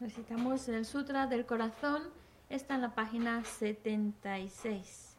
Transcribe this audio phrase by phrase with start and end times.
[0.00, 2.00] Recitamos el Sutra del Corazón.
[2.48, 5.18] Está en la página 76.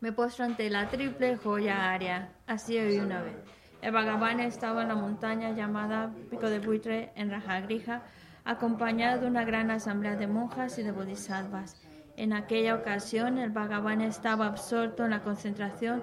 [0.00, 2.34] Me postro ante la triple joya área.
[2.46, 3.36] Así hoy una vez.
[3.80, 8.02] El Bhagavan estaba en la montaña llamada Pico de Buitre en Rajagrija,
[8.44, 11.80] acompañado de una gran asamblea de monjas y de bodhisattvas.
[12.18, 16.02] En aquella ocasión, el Bhagavan estaba absorto en la concentración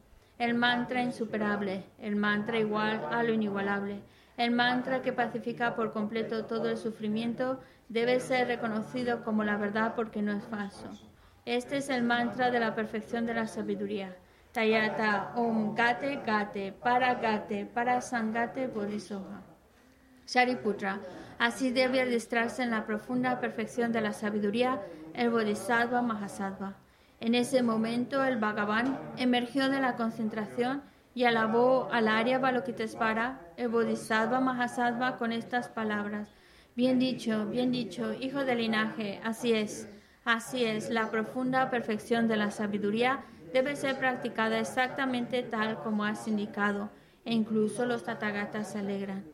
[0.41, 4.01] el mantra insuperable, el mantra igual a lo inigualable,
[4.37, 7.59] el mantra que pacifica por completo todo el sufrimiento,
[7.89, 10.89] debe ser reconocido como la verdad porque no es falso.
[11.45, 14.17] Este es el mantra de la perfección de la sabiduría.
[14.51, 19.43] Tayata Om Gate Gate Para Gate Para Sangate Bodhisoha.
[20.25, 21.01] Shariputra,
[21.37, 24.81] Así debe adiestrarse en la profunda perfección de la sabiduría
[25.13, 26.80] el Bodhisattva Mahasattva.
[27.21, 30.81] En ese momento el Bhagavan emergió de la concentración
[31.13, 36.29] y alabó al Arya Balokitesvara, el Bodhisattva Mahasattva, con estas palabras.
[36.75, 39.87] Bien dicho, bien dicho, hijo del linaje, así es.
[40.25, 43.23] Así es, la profunda perfección de la sabiduría
[43.53, 46.89] debe ser practicada exactamente tal como has indicado,
[47.23, 49.25] e incluso los tatagatas se alegran.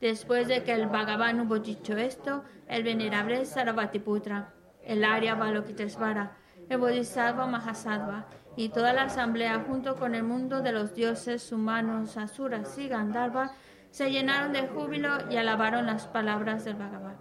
[0.00, 4.52] Después de que el Bhagavan hubo dicho esto, el venerable Sarabhatiputra,
[4.82, 6.38] el Arya Balokitesvara,
[6.68, 8.26] el Bodhisattva Mahasattva
[8.56, 12.90] y toda la asamblea junto con el mundo de los dioses humanos, asuras y
[13.90, 17.16] se llenaron de júbilo y alabaron las palabras del Bhagavan.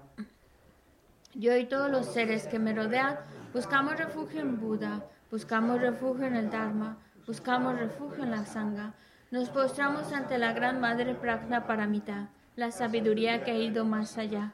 [1.34, 3.18] Yo y todos los seres que me rodean
[3.54, 6.98] buscamos refugio en Buda, buscamos refugio en el Dharma,
[7.28, 8.94] buscamos refugio en la Sangha.
[9.32, 14.54] Nos postramos ante la Gran Madre Prajna Paramita, la sabiduría que ha ido más allá,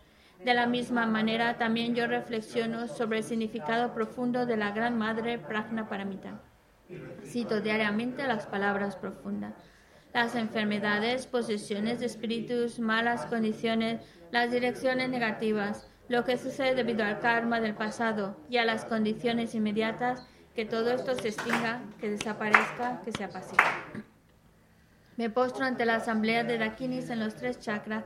[0.43, 5.37] De la misma manera, también yo reflexiono sobre el significado profundo de la Gran Madre
[5.37, 6.41] Prajna Paramita.
[7.23, 9.53] Cito diariamente las palabras profundas.
[10.13, 14.01] Las enfermedades, posesiones de espíritus, malas condiciones,
[14.31, 19.53] las direcciones negativas, lo que sucede debido al karma del pasado y a las condiciones
[19.53, 23.63] inmediatas, que todo esto se extinga, que desaparezca, que se apacigue.
[25.17, 28.05] Me postro ante la asamblea de Dakinis en los tres chakras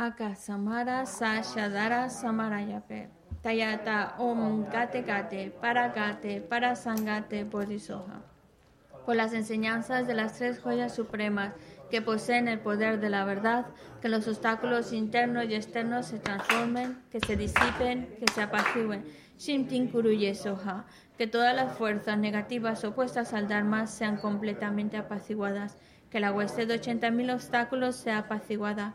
[0.00, 3.08] Aka Samara Sashadara Samarayape.
[3.42, 8.22] Tayata Om Gate Gate Para Gate Para Sangate Bodhisoha.
[9.04, 11.52] Por las enseñanzas de las tres joyas supremas
[11.90, 13.66] que poseen el poder de la verdad,
[14.00, 19.04] que los obstáculos internos y externos se transformen, que se disipen, que se apacigüen.
[19.36, 20.86] Shimtin Kuruye Soha,
[21.18, 25.76] que todas las fuerzas negativas opuestas al Dharma sean completamente apaciguadas,
[26.08, 28.94] que la hueste de 80.000 obstáculos sea apaciguada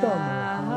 [0.00, 0.73] 赵某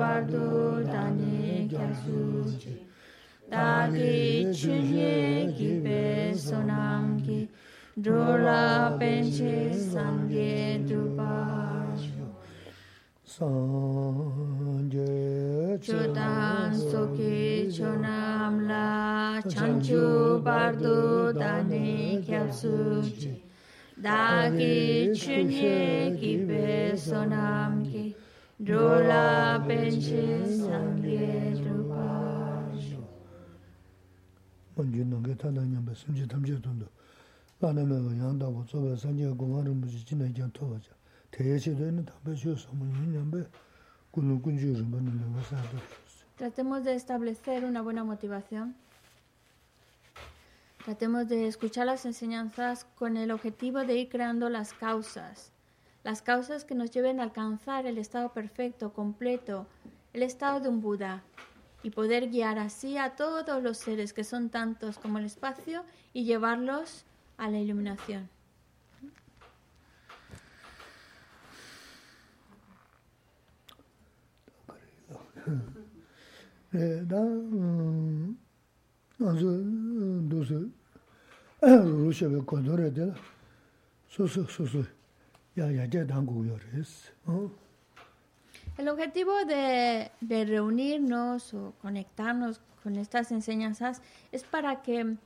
[0.00, 2.74] Dani Kyasuchi
[3.52, 7.48] Dagi Chunye Gibe Sonam Ki
[8.00, 12.32] Dola Benche Sangi Druparshu
[13.26, 15.08] Sanje
[15.82, 23.42] Chodan Soki Chonam La Chanchu Bardu Dani Kyasuchi
[24.00, 27.84] Dagi Chunye Gibe Sonam
[46.36, 48.74] Tratemos de establecer una buena motivación.
[50.84, 55.50] Tratemos de escuchar las enseñanzas con el objetivo de ir creando las causas.
[56.02, 59.66] Las causas que nos lleven a alcanzar el estado perfecto, completo,
[60.12, 61.22] el estado de un Buda.
[61.82, 66.24] Y poder guiar así a todos los seres que son tantos como el espacio y
[66.24, 67.04] llevarlos
[67.38, 68.28] a la iluminación.
[88.78, 94.00] El objetivo de, reunirnos o conectarnos con estas enseñanzas
[94.32, 95.16] es para que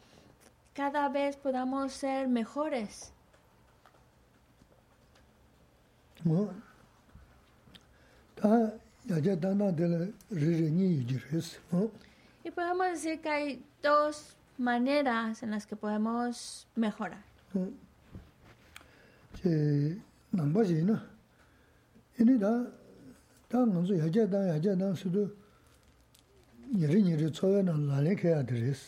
[0.75, 3.13] cada vez podamos ser mejores.
[12.43, 17.23] Y podemos decir que hay dos maneras en las que podemos mejorar.
[20.35, 20.97] nāngbā shī na,
[22.19, 22.51] inī dā,
[23.51, 25.25] dā ngānsu yācā dā yācā dā sūdhū
[26.75, 28.83] nyeri nyeri tsōyā na lāni kāyā dhirīs,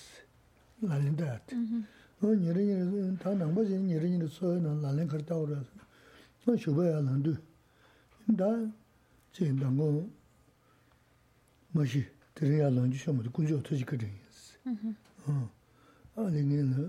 [0.82, 1.54] lāni dā yāt.
[2.22, 5.60] Nō nyeri nyeri, dā nāngbā shī nyeri nyeri tsōyā na lāni kārtā wā rā,
[6.46, 7.36] nō shūbā yā lāndū.
[8.40, 8.50] Dā
[9.36, 9.90] chī dā ngō
[11.76, 12.02] mā shī,
[12.38, 14.42] dhirī yā lāndū shā mō dhī guñchō tōshī kārī yās.
[16.16, 16.86] Ā, lī ngī nā,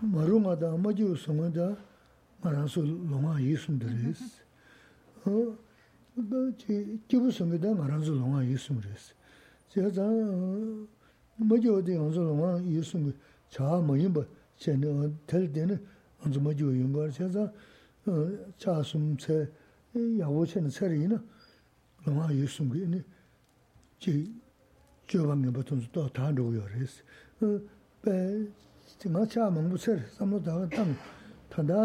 [0.02, 1.78] 마루마다 마주 송하다
[2.42, 4.44] 말아서 롱아 예수들이스
[5.26, 5.58] 어
[6.16, 9.16] 그지 기부성에다 말아서 롱아 예수들이스
[9.70, 9.90] 제가
[11.39, 13.13] maji wadi anzo longwa iyo sungu
[13.51, 14.27] chaa mayinba
[14.57, 15.79] chayni tel deni
[16.25, 17.53] anzo maji wadi yungwa chayza
[18.07, 18.11] e,
[18.57, 19.47] chaa sum chay
[19.95, 21.23] e, yawo chayni chayri ina
[22.07, 23.03] longwa iyo sungu ini
[23.99, 24.35] chi
[25.07, 27.03] choba ngayba tunzu to taa rogo yo res
[28.03, 28.51] bay
[29.05, 30.95] e, nga chaa mangbu chayri samlo daga tang
[31.51, 31.77] tanda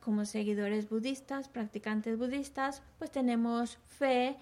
[0.00, 4.36] Como seguidores budistas, practicantes budistas, pues tenemos fe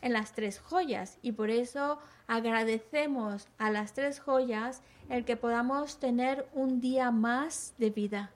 [0.00, 5.98] en las tres joyas y por eso agradecemos a las tres joyas el que podamos
[5.98, 8.30] tener un día más de vida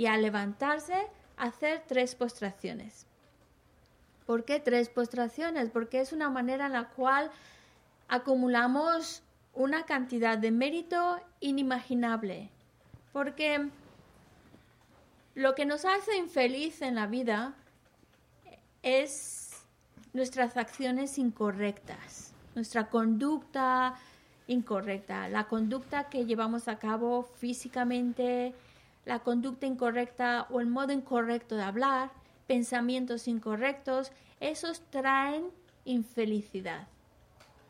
[0.00, 0.94] y al levantarse
[1.36, 3.04] hacer tres postraciones.
[4.24, 5.68] ¿Por qué tres postraciones?
[5.68, 7.30] Porque es una manera en la cual
[8.08, 12.48] acumulamos una cantidad de mérito inimaginable.
[13.12, 13.68] Porque
[15.34, 17.52] lo que nos hace infeliz en la vida
[18.82, 19.50] es
[20.14, 23.96] nuestras acciones incorrectas, nuestra conducta
[24.46, 28.54] incorrecta, la conducta que llevamos a cabo físicamente,
[29.04, 32.10] la conducta incorrecta o el modo incorrecto de hablar,
[32.46, 35.50] pensamientos incorrectos, esos traen
[35.84, 36.88] infelicidad.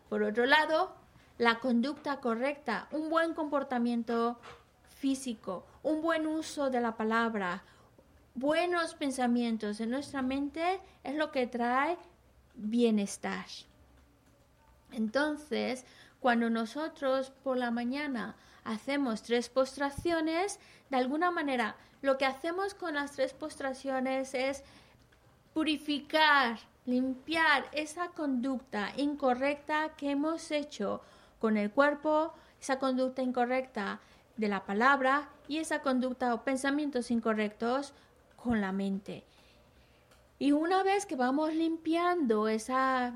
[0.08, 0.92] Por otro lado,
[1.38, 4.38] la conducta correcta, un buen comportamiento
[4.88, 7.62] físico, un buen uso de la palabra,
[8.34, 11.96] buenos pensamientos en nuestra mente es lo que trae
[12.54, 13.46] bienestar.
[14.92, 15.84] Entonces,
[16.20, 20.58] cuando nosotros por la mañana hacemos tres postraciones,
[20.90, 24.62] de alguna manera lo que hacemos con las tres postraciones es
[25.52, 31.02] purificar, limpiar esa conducta incorrecta que hemos hecho
[31.38, 34.00] con el cuerpo, esa conducta incorrecta
[34.36, 37.92] de la palabra y esa conducta o pensamientos incorrectos
[38.36, 39.24] con la mente.
[40.38, 43.12] Y una vez que vamos limpiando esa,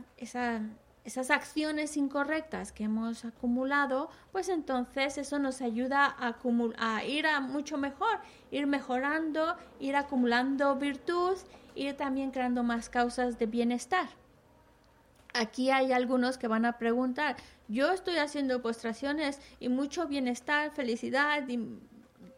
[1.04, 6.36] esas acciones incorrectas que hemos acumulado, pues entonces eso nos ayuda a,
[6.78, 8.20] a ir a mucho mejor,
[8.50, 11.36] ir mejorando, ir acumulando virtud,
[11.74, 14.08] ir también creando más causas de bienestar.
[15.34, 17.36] Aquí hay algunos que van a preguntar,
[17.68, 21.80] yo estoy haciendo postraciones y mucho bienestar, felicidad y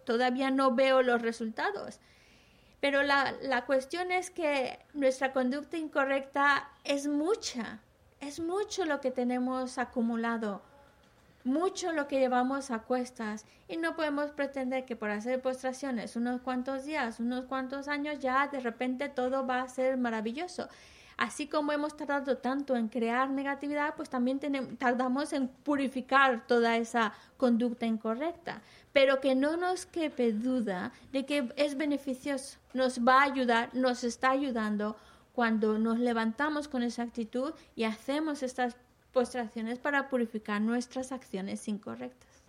[0.05, 2.01] todavía no veo los resultados.
[2.81, 7.81] Pero la, la cuestión es que nuestra conducta incorrecta es mucha,
[8.21, 10.63] es mucho lo que tenemos acumulado,
[11.45, 16.41] mucho lo que llevamos a cuestas y no podemos pretender que por hacer postraciones unos
[16.41, 20.69] cuantos días, unos cuantos años ya de repente todo va a ser maravilloso.
[21.17, 24.39] Así como hemos tardado tanto en crear negatividad, pues también
[24.77, 28.61] tardamos en purificar toda esa conducta incorrecta.
[28.93, 34.05] Pero que no nos quepe duda de que es beneficioso, nos va a ayudar, nos
[34.05, 34.97] está ayudando
[35.37, 38.75] cuando nos levantamos con esa actitud y hacemos estas
[39.13, 42.43] postraciones para purificar nuestras acciones incorrectas.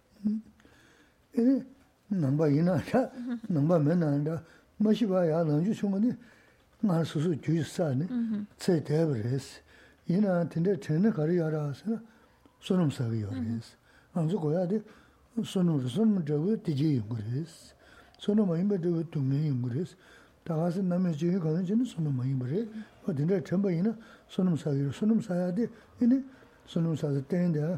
[20.47, 22.63] 다가서 남의 지역에 가는 지는 손은 많이 버려.
[23.05, 23.93] 어딘데 전부이나
[24.29, 25.67] 손음 사기로 손음 사야 돼.
[26.01, 26.23] 이니
[26.65, 27.77] 손음 사서 때인데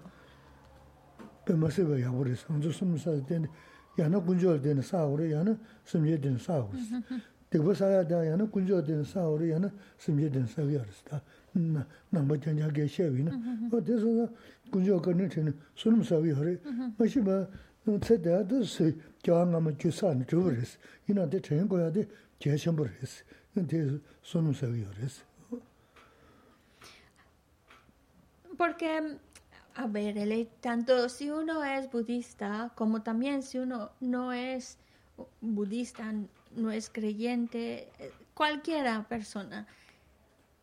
[1.46, 3.50] 배마세가 야버리 손주 손음 사서 때인데
[3.98, 6.72] 야나 군절 되는 사고로 야나 심제 되는 사고.
[7.50, 8.14] 대고 사야 돼.
[8.30, 11.22] 야나 군절 되는 사고로 야나 심제 되는 사고 알았다.
[12.12, 13.32] 남바 전략의 셰위나
[13.74, 14.30] 어디서
[14.72, 16.60] 군절 거는 되는 손음 사기 허리.
[16.98, 17.48] 마시 뭐
[18.04, 20.78] 세대도 세 교황하면 주사는 주버렸어.
[21.10, 22.08] 이나한테 전거야 돼.
[22.40, 23.26] Dī jā shēng bō rī sī.
[23.56, 23.82] Yī dī
[24.24, 25.26] sunum sā wī rī sī.
[28.60, 29.20] Porque,
[29.76, 34.78] a ver, tanto si uno es budista como también si uno no es
[35.40, 36.14] budista,
[36.56, 39.66] no es creyente, eh, cualquiera persona,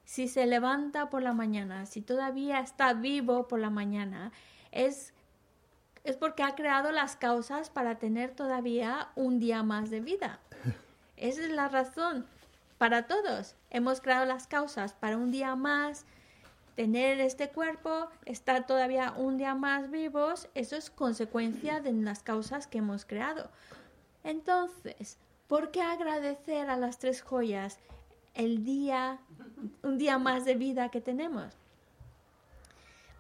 [0.05, 4.33] si se levanta por la mañana, si todavía está vivo por la mañana,
[4.73, 5.15] es,
[6.05, 10.41] es porque ha creado las causas para tener todavía un día más de vida.
[11.17, 12.27] Esa es la razón
[12.79, 13.55] para todos.
[13.71, 16.05] Hemos creado las causas para un día más,
[16.75, 22.67] tener este cuerpo, estar todavía un día más vivos, eso es consecuencia de las causas
[22.67, 23.51] que hemos creado.
[24.25, 27.79] Entonces, ¿Por qué agradecer a las tres joyas
[28.35, 29.19] el día,
[29.83, 31.55] un día más de vida que tenemos?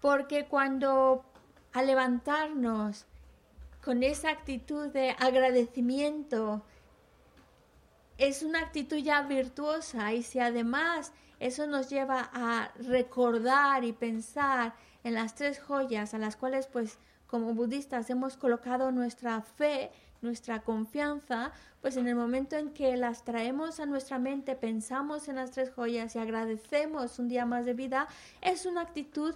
[0.00, 1.24] Porque cuando
[1.72, 3.06] al levantarnos
[3.84, 6.64] con esa actitud de agradecimiento,
[8.18, 14.74] es una actitud ya virtuosa y si además eso nos lleva a recordar y pensar
[15.04, 19.90] en las tres joyas a las cuales pues como budistas hemos colocado nuestra fe,
[20.22, 21.52] nuestra confianza,
[21.82, 25.70] pues en el momento en que las traemos a nuestra mente, pensamos en las tres
[25.70, 28.08] joyas y agradecemos un día más de vida,
[28.40, 29.34] es una actitud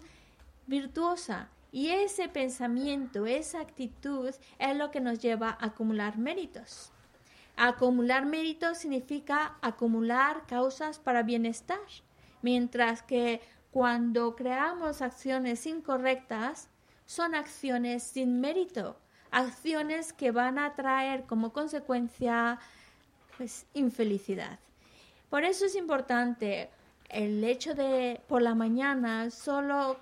[0.67, 1.49] virtuosa.
[1.73, 6.91] Y ese pensamiento, esa actitud es lo que nos lleva a acumular méritos.
[7.63, 11.79] Acumular méritos significa acumular causas para bienestar,
[12.41, 16.71] mientras que cuando creamos acciones incorrectas,
[17.05, 18.97] son acciones sin mérito
[19.31, 22.59] acciones que van a traer como consecuencia
[23.37, 24.59] pues, infelicidad.
[25.29, 26.71] Por eso es importante
[27.09, 29.99] el hecho de por la mañana solo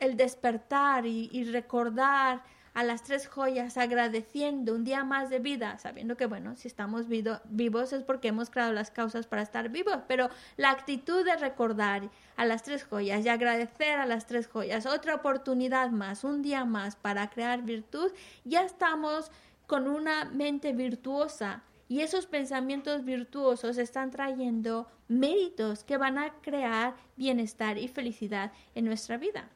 [0.00, 2.42] el despertar y, recordar
[2.76, 7.06] a las tres joyas agradeciendo un día más de vida, sabiendo que, bueno, si estamos
[7.08, 12.10] vivos es porque hemos creado las causas para estar vivos, pero la actitud de recordar
[12.36, 16.66] a las tres joyas y agradecer a las tres joyas, otra oportunidad más, un día
[16.66, 18.12] más para crear virtud,
[18.44, 19.30] ya estamos
[19.66, 26.94] con una mente virtuosa y esos pensamientos virtuosos están trayendo méritos que van a crear
[27.16, 29.48] bienestar y felicidad en nuestra vida.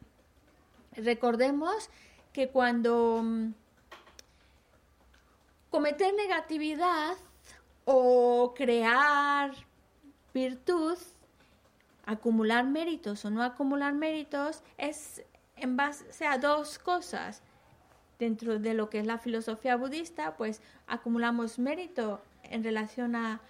[0.96, 1.90] Recordemos
[2.32, 3.52] que cuando mm,
[5.70, 7.16] cometer negatividad
[7.84, 9.52] o crear
[10.32, 10.98] virtud,
[12.06, 15.24] acumular méritos o no acumular méritos, es
[15.56, 17.42] en base a dos cosas
[18.18, 23.40] dentro de lo que es la filosofía budista, pues acumulamos mérito en relación a,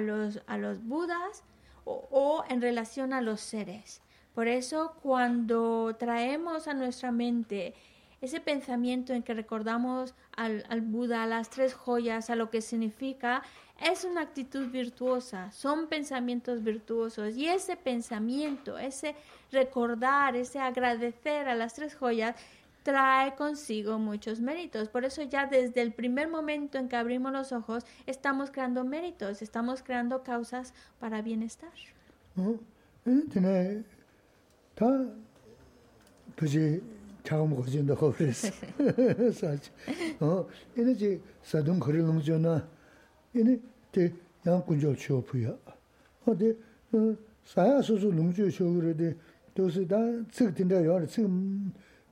[0.00, 1.44] los, a los budas
[1.84, 4.02] o, en relación a los seres.
[4.34, 7.74] Por eso cuando traemos a nuestra mente
[8.20, 13.42] ese pensamiento en que recordamos al, al, Buda, las tres joyas, a lo que significa,
[13.80, 17.36] es una actitud virtuosa, son pensamientos virtuosos.
[17.36, 19.14] Y ese pensamiento, ese
[19.52, 22.34] recordar, ese agradecer a las tres joyas,
[22.82, 24.88] trae consigo muchos méritos.
[24.88, 29.42] Por eso ya desde el primer momento en que abrimos los ojos, estamos creando méritos,
[29.42, 31.70] estamos creando causas para bienestar.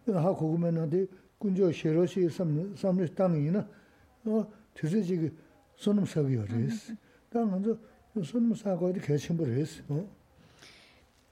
[0.08, 1.06] 하 고구면한테
[1.38, 3.68] 군조 쉐로시 삼 삼르 땅이나
[4.26, 5.32] 어 주제지
[5.76, 6.96] 손음 사기요레스
[7.30, 7.78] 당한저
[8.24, 10.08] 손음 사고도 개침버레스 어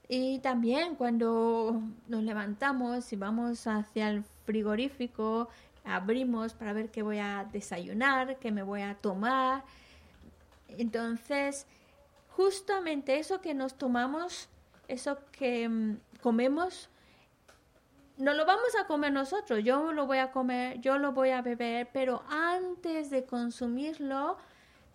[0.07, 5.49] Y también cuando nos levantamos y vamos hacia el frigorífico,
[5.83, 9.63] abrimos para ver qué voy a desayunar, qué me voy a tomar.
[10.67, 11.65] Entonces,
[12.29, 14.49] justamente eso que nos tomamos,
[14.87, 16.89] eso que comemos,
[18.17, 21.41] no lo vamos a comer nosotros, yo lo voy a comer, yo lo voy a
[21.41, 24.37] beber, pero antes de consumirlo,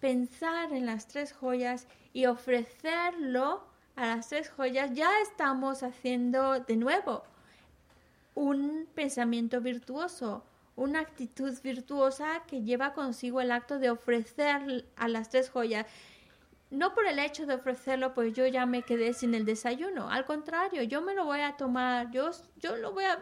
[0.01, 6.77] pensar en las tres joyas y ofrecerlo a las tres joyas, ya estamos haciendo de
[6.77, 7.25] nuevo
[8.35, 10.45] un pensamiento virtuoso,
[10.77, 15.87] una actitud virtuosa que lleva consigo el acto de ofrecer a las tres joyas
[16.71, 20.09] no por el hecho de ofrecerlo, pues yo ya me quedé sin el desayuno.
[20.09, 23.21] Al contrario, yo me lo voy a tomar, yo, yo lo voy a,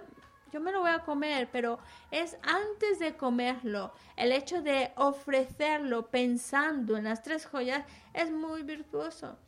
[0.53, 1.79] yo me lo voy a comer, pero
[2.11, 3.93] es antes de comerlo.
[4.17, 9.39] El hecho de ofrecerlo pensando en las tres joyas es muy virtuoso.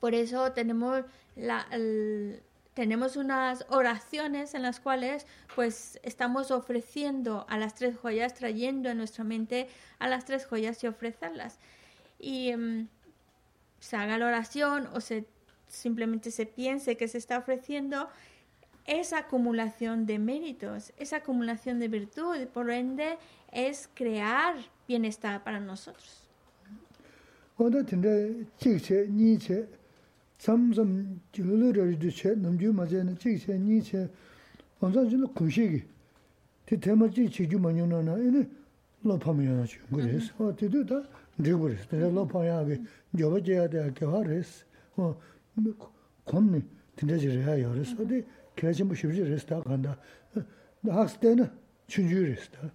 [0.00, 1.04] Por eso tenemos
[1.36, 1.66] la,
[2.74, 8.98] tenemos unas oraciones en las cuales pues estamos ofreciendo a las tres joyas, trayendo en
[8.98, 11.58] nuestra mente a las tres joyas y ofrecerlas
[12.18, 12.88] y em,
[13.80, 15.26] se haga la oración o se
[15.68, 18.08] simplemente se piense que se está ofreciendo
[18.86, 23.18] esa acumulación de méritos, esa acumulación de virtud, por ende
[23.50, 24.54] es crear
[24.86, 26.22] bienestar para nosotros.
[30.38, 34.08] 삼삼 줄르르르 체 남주 맞아는 찍세 니체
[34.80, 35.82] 먼저 줄로 군식이.
[36.66, 38.18] 티 테마지 지주 만요나나.
[38.18, 38.46] 이네
[39.02, 41.02] 로파미야 주 그래서 어때도 다
[41.42, 41.88] 드그레스.
[41.88, 42.82] 내가 로파야게
[43.18, 44.64] 저버져야 돼 겨하레스
[44.96, 45.16] 어
[46.24, 46.62] 겁니
[46.96, 48.24] 딘데지래야 요레스 어디
[48.56, 49.96] 계속 뭐 쉽지 레스다 간다.
[50.84, 51.48] 학습 때는
[51.88, 52.70] 준주레스다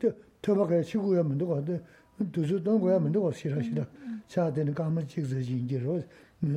[0.00, 1.80] 또 토박에 치고야 문도 가도
[2.32, 3.86] 두주 동거야 문도 싫어시다
[4.26, 6.02] 자 되는 까만 찍서 진기로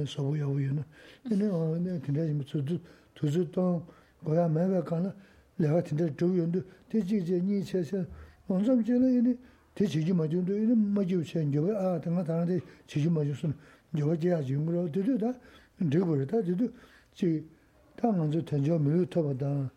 [0.05, 0.83] sabu yawu yun.
[1.29, 2.79] Yine tinda yimi tuzu,
[3.13, 3.83] tuzu tong
[4.23, 5.13] goya mewa kana
[5.57, 8.05] lewa tinda dhugu yundu, te chikze nyi che se,
[8.47, 9.37] onsam che la yine
[9.73, 13.21] te chikji ma yundu, yine ma jivu che, nyoba a tanga tanga te chikji ma
[13.21, 13.55] yuvu sun,
[13.91, 15.35] nyoba je yaji yungu rao, dhidu da,
[15.77, 16.71] dhigu bari da, dhidu
[17.13, 17.47] chi,
[17.95, 19.71] ta nganzu tenjo milu toba da,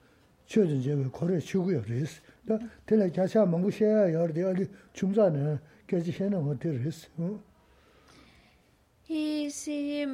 [0.44, 4.06] che zin je we kore chigu yaw res, da tela kya cha mangu she ya
[4.06, 7.08] yaw rade, ali chumza na, kya chi she na hote res,
[9.08, 10.04] Y si,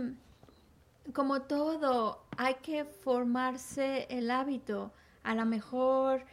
[1.12, 6.24] como todo, hay que formarse el hábito, a lo mejor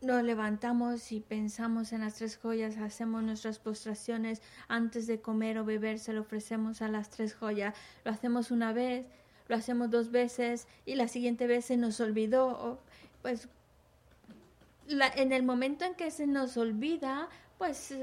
[0.00, 5.64] nos levantamos y pensamos en las tres joyas, hacemos nuestras postraciones antes de comer o
[5.64, 9.06] beber, se lo ofrecemos a las tres joyas, lo hacemos una vez,
[9.48, 12.80] lo hacemos dos veces y la siguiente vez se nos olvidó,
[13.20, 13.48] pues
[14.88, 17.28] en el momento en que se nos olvida,
[17.58, 17.94] pues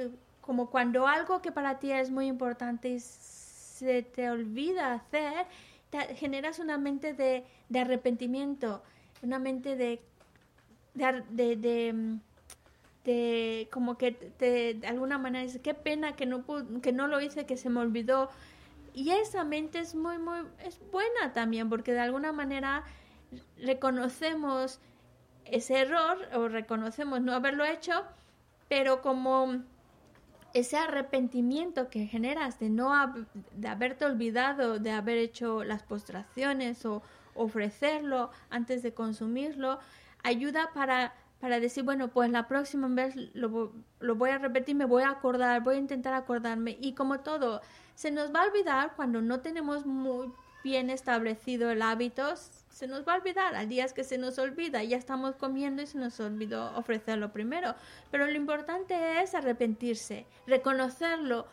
[0.47, 5.45] como cuando algo que para ti es muy importante se te olvida hacer,
[6.15, 8.81] generas una mente de, de, arrepentimiento,
[9.21, 10.01] una mente de,
[10.93, 12.19] de, de, mm,
[13.03, 16.45] de como que te, de alguna manera dices, qué pena que no,
[16.81, 18.29] que no lo hice, que se me olvidó.
[18.93, 22.85] Y esa mente es muy, muy, es buena también, porque de alguna manera
[23.57, 24.79] reconocemos
[25.43, 28.05] ese error o reconocemos no haberlo hecho,
[28.69, 29.61] pero como
[30.53, 32.91] ese arrepentimiento que generas de no
[33.53, 37.01] de haberte olvidado de haber hecho las postraciones o
[37.35, 39.79] ofrecerlo antes de consumirlo,
[40.23, 44.85] ayuda para, para decir, bueno, pues la próxima vez lo, lo voy a repetir, me
[44.85, 46.77] voy a acordar, voy a intentar acordarme.
[46.81, 47.61] Y como todo,
[47.95, 50.31] se nos va a olvidar cuando no tenemos muy
[50.63, 52.33] bien establecido el hábito,
[52.77, 53.55] se nos va a olvidar.
[53.55, 57.33] Al día es que se nos olvida, ya estamos comiendo y se nos olvidó ofrecerlo
[57.33, 57.73] primero.
[58.11, 61.47] Pero lo importante es arrepentirse, reconocerlo,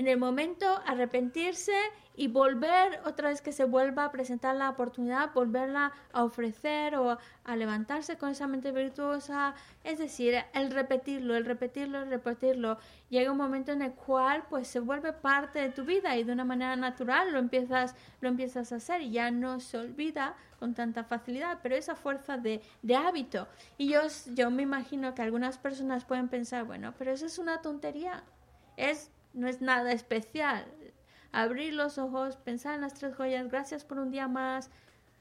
[0.00, 1.74] en el momento arrepentirse
[2.16, 7.18] y volver otra vez que se vuelva a presentar la oportunidad, volverla a ofrecer o
[7.44, 9.54] a levantarse con esa mente virtuosa.
[9.84, 12.78] Es decir, el repetirlo, el repetirlo, el repetirlo.
[13.10, 16.32] Llega un momento en el cual pues se vuelve parte de tu vida y de
[16.32, 20.72] una manera natural lo empiezas, lo empiezas a hacer y ya no se olvida con
[20.72, 23.48] tanta facilidad, pero esa fuerza de, de hábito.
[23.76, 24.00] Y yo,
[24.34, 28.24] yo me imagino que algunas personas pueden pensar, bueno, pero eso es una tontería.
[28.78, 30.66] Es no es nada especial.
[31.32, 34.70] Abrir los ojos, pensar en las tres joyas, gracias por un día más,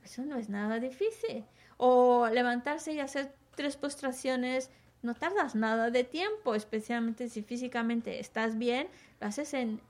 [0.04, 1.46] eso no es nada difícil.
[1.78, 4.70] O levantarse y hacer tres postraciones,
[5.02, 8.88] no tardas nada de tiempo, especialmente si físicamente estás bien,
[9.20, 9.82] lo haces en,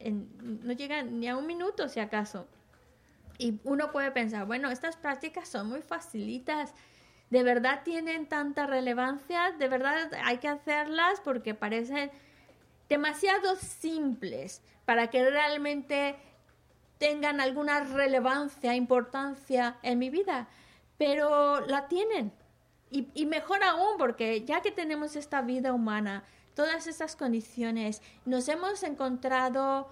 [0.63, 2.47] no llega ni a un minuto si acaso.
[3.37, 6.73] Y uno puede pensar, bueno, estas prácticas son muy facilitas,
[7.29, 12.11] de verdad tienen tanta relevancia, de verdad hay que hacerlas porque parecen
[12.89, 16.17] demasiado simples para que realmente
[16.97, 20.49] tengan alguna relevancia, importancia en mi vida,
[20.97, 22.33] pero la tienen.
[22.91, 26.23] Y, mejor aún, porque ya que tenemos esta vida humana,
[26.55, 29.89] todas estas condiciones, nos hemos encontrado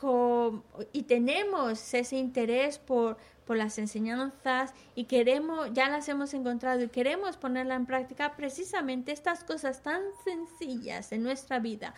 [0.00, 6.82] con, y tenemos ese interés por, por las enseñanzas y queremos, ya las hemos encontrado
[6.82, 11.94] y queremos ponerla en práctica, precisamente estas cosas tan sencillas en nuestra vida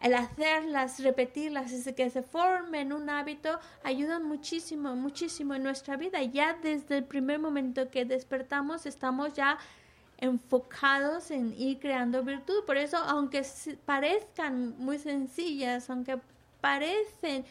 [0.00, 6.22] el hacerlas, repetirlas, que se formen un hábito, ayudan muchísimo, muchísimo en nuestra vida.
[6.22, 9.58] Ya desde el primer momento que despertamos estamos ya
[10.18, 12.64] enfocados en ir creando virtud.
[12.66, 13.44] Por eso, aunque
[13.84, 16.18] parezcan muy sencillas, aunque
[16.60, 17.44] parecen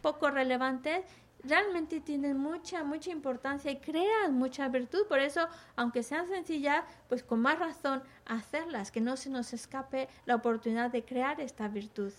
[0.00, 1.04] poco relevantes,
[1.48, 5.06] realmente tienen mucha, mucha importancia y crean mucha virtud.
[5.08, 5.40] Por eso,
[5.76, 10.90] aunque sean sencillas, pues con más razón hacerlas, que no se nos escape la oportunidad
[10.90, 12.12] de crear esta virtud.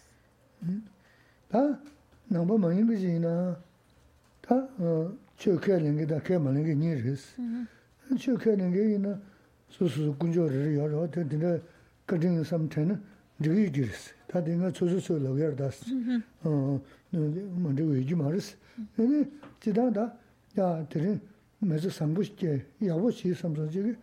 [18.96, 20.14] 근데 지단다.
[20.60, 21.22] 야 들은
[21.60, 23.96] 매주 상부시게 야보시 삼선지기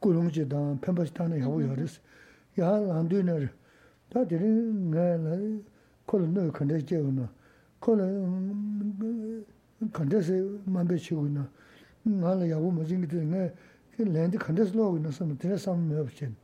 [0.00, 2.00] 고롱지다 펜바시타나 야보여스.
[2.60, 3.46] 야 안드너
[4.10, 5.62] 다 들은 내가
[6.06, 7.30] 콜너 근데 제우나.
[7.78, 9.44] 콜
[9.92, 11.48] 컨데스 만베치고나.
[12.04, 13.52] 나라 야보 뭐진기도 내
[13.98, 15.10] 랜드 컨데스 로그나.
[15.10, 16.34] 섬 드레삼 메옵첸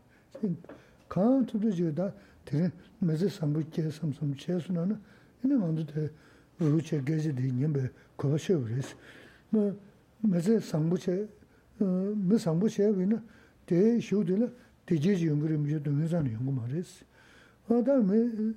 [1.09, 2.12] 칸 투드지다
[2.44, 4.98] 들은 매주 상부시게 삼섬 제수나는
[5.44, 5.85] 이는 언제
[6.58, 8.94] ruche geji di nyingbe koba shebu resi.
[9.50, 9.74] Ma
[10.20, 11.28] mese sangbu che,
[11.78, 13.22] me sangbu shebu ina
[13.64, 14.50] te shiu di la
[14.84, 17.04] te jeji yungri mijo dungi zani yungu ma resi.
[17.66, 18.54] Oda me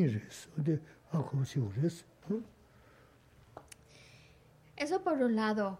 [1.31, 1.89] wā jī dōgī yā
[2.29, 2.41] dē,
[4.77, 5.79] Eso por un lado,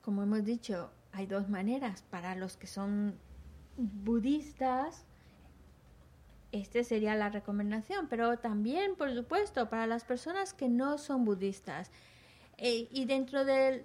[0.00, 2.02] como hemos dicho, hay dos maneras.
[2.10, 3.14] Para los que son
[3.76, 5.04] budistas,
[6.50, 11.90] esta sería la recomendación, pero también, por supuesto, para las personas que no son budistas.
[12.56, 13.84] Eh, y dentro de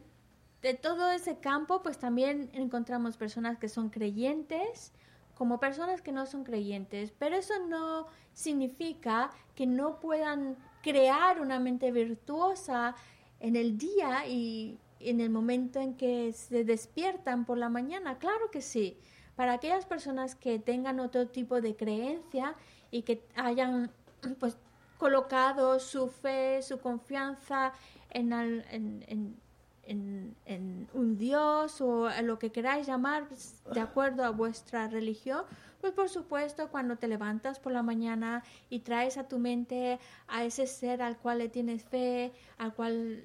[0.82, 4.94] todo ese campo, pues también encontramos personas que son creyentes,
[5.36, 11.60] como personas que no son creyentes, pero eso no significa que no puedan crear una
[11.60, 12.96] mente virtuosa
[13.40, 18.18] en el día y en el momento en que se despiertan por la mañana.
[18.18, 18.98] Claro que sí,
[19.36, 22.56] Para aquellas personas que tengan otro tipo de creencia
[22.90, 23.92] y que hayan
[24.40, 24.58] pues
[24.98, 27.74] colocado su fe, su confianza
[28.12, 29.36] en, en,
[29.88, 33.28] en, un Dios o a lo que queráis llamar
[33.74, 35.44] de acuerdo a vuestra religión,
[35.82, 40.44] pues por supuesto cuando te levantas por la mañana y traes a tu mente a
[40.44, 43.24] ese ser al cual le tienes fe, al cual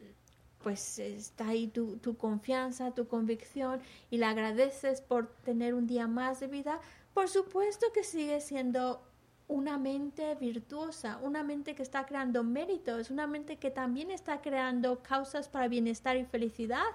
[0.62, 6.06] pues está ahí tu, tu confianza, tu convicción y le agradeces por tener un día
[6.06, 6.80] más de vida,
[7.14, 9.02] por supuesto que sigue siendo
[9.50, 15.02] una mente virtuosa, una mente que está creando méritos, una mente que también está creando
[15.02, 16.86] causas para bienestar y felicidad.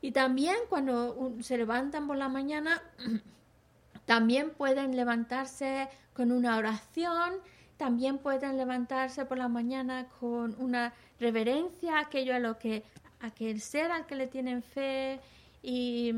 [0.00, 2.82] Y también cuando se levantan por la mañana,
[4.06, 7.34] también pueden levantarse con una oración,
[7.76, 12.84] también pueden levantarse por la mañana con una reverencia a aquello a lo que
[13.20, 15.20] aquel ser al que le tienen fe
[15.62, 16.14] y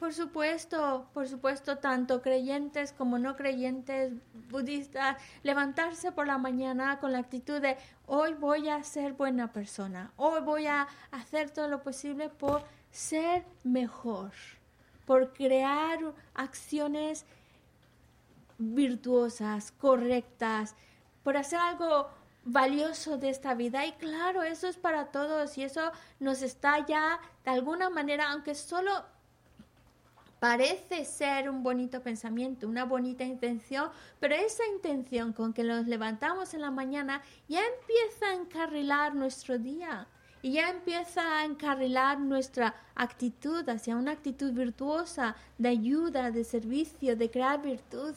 [0.00, 4.14] por supuesto, por supuesto, tanto creyentes como no creyentes,
[4.48, 10.10] budistas, levantarse por la mañana con la actitud de hoy voy a ser buena persona,
[10.16, 14.32] hoy voy a hacer todo lo posible por ser mejor,
[15.04, 15.98] por crear
[16.32, 17.26] acciones
[18.56, 20.76] virtuosas, correctas,
[21.22, 22.08] por hacer algo
[22.44, 27.20] valioso de esta vida y claro, eso es para todos y eso nos está ya
[27.44, 29.04] de alguna manera, aunque solo
[30.40, 36.54] Parece ser un bonito pensamiento, una bonita intención, pero esa intención con que nos levantamos
[36.54, 40.06] en la mañana ya empieza a encarrilar nuestro día
[40.40, 47.16] y ya empieza a encarrilar nuestra actitud hacia una actitud virtuosa de ayuda, de servicio,
[47.16, 48.16] de crear virtud.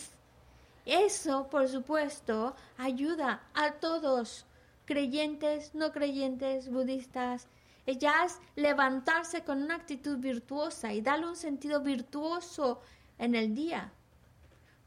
[0.86, 4.46] Eso, por supuesto, ayuda a todos,
[4.86, 7.48] creyentes, no creyentes, budistas,
[7.86, 12.82] ella es levantarse con una actitud virtuosa y darle un sentido virtuoso
[13.18, 13.92] en el día.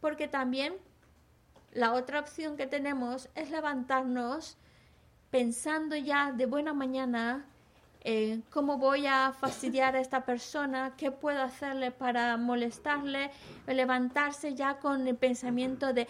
[0.01, 0.75] Porque también
[1.73, 4.57] la otra opción que tenemos es levantarnos
[5.31, 7.45] pensando ya de buena mañana
[8.09, 13.33] eh, cómo voy a fastidiar a esta persona, qué puedo hacerle para molestarle,
[13.67, 16.07] levantarse ya con el pensamiento de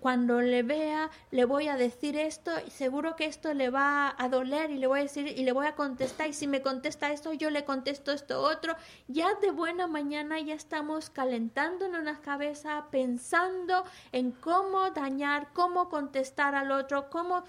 [0.00, 4.72] cuando le vea, le voy a decir esto seguro que esto le va a doler
[4.72, 7.32] y le voy a decir y le voy a contestar y si me contesta esto,
[7.32, 8.74] yo le contesto esto otro.
[9.06, 15.88] Ya de buena mañana ya estamos calentando en la cabeza, pensando en cómo dañar, cómo
[15.88, 17.44] contestar al otro, cómo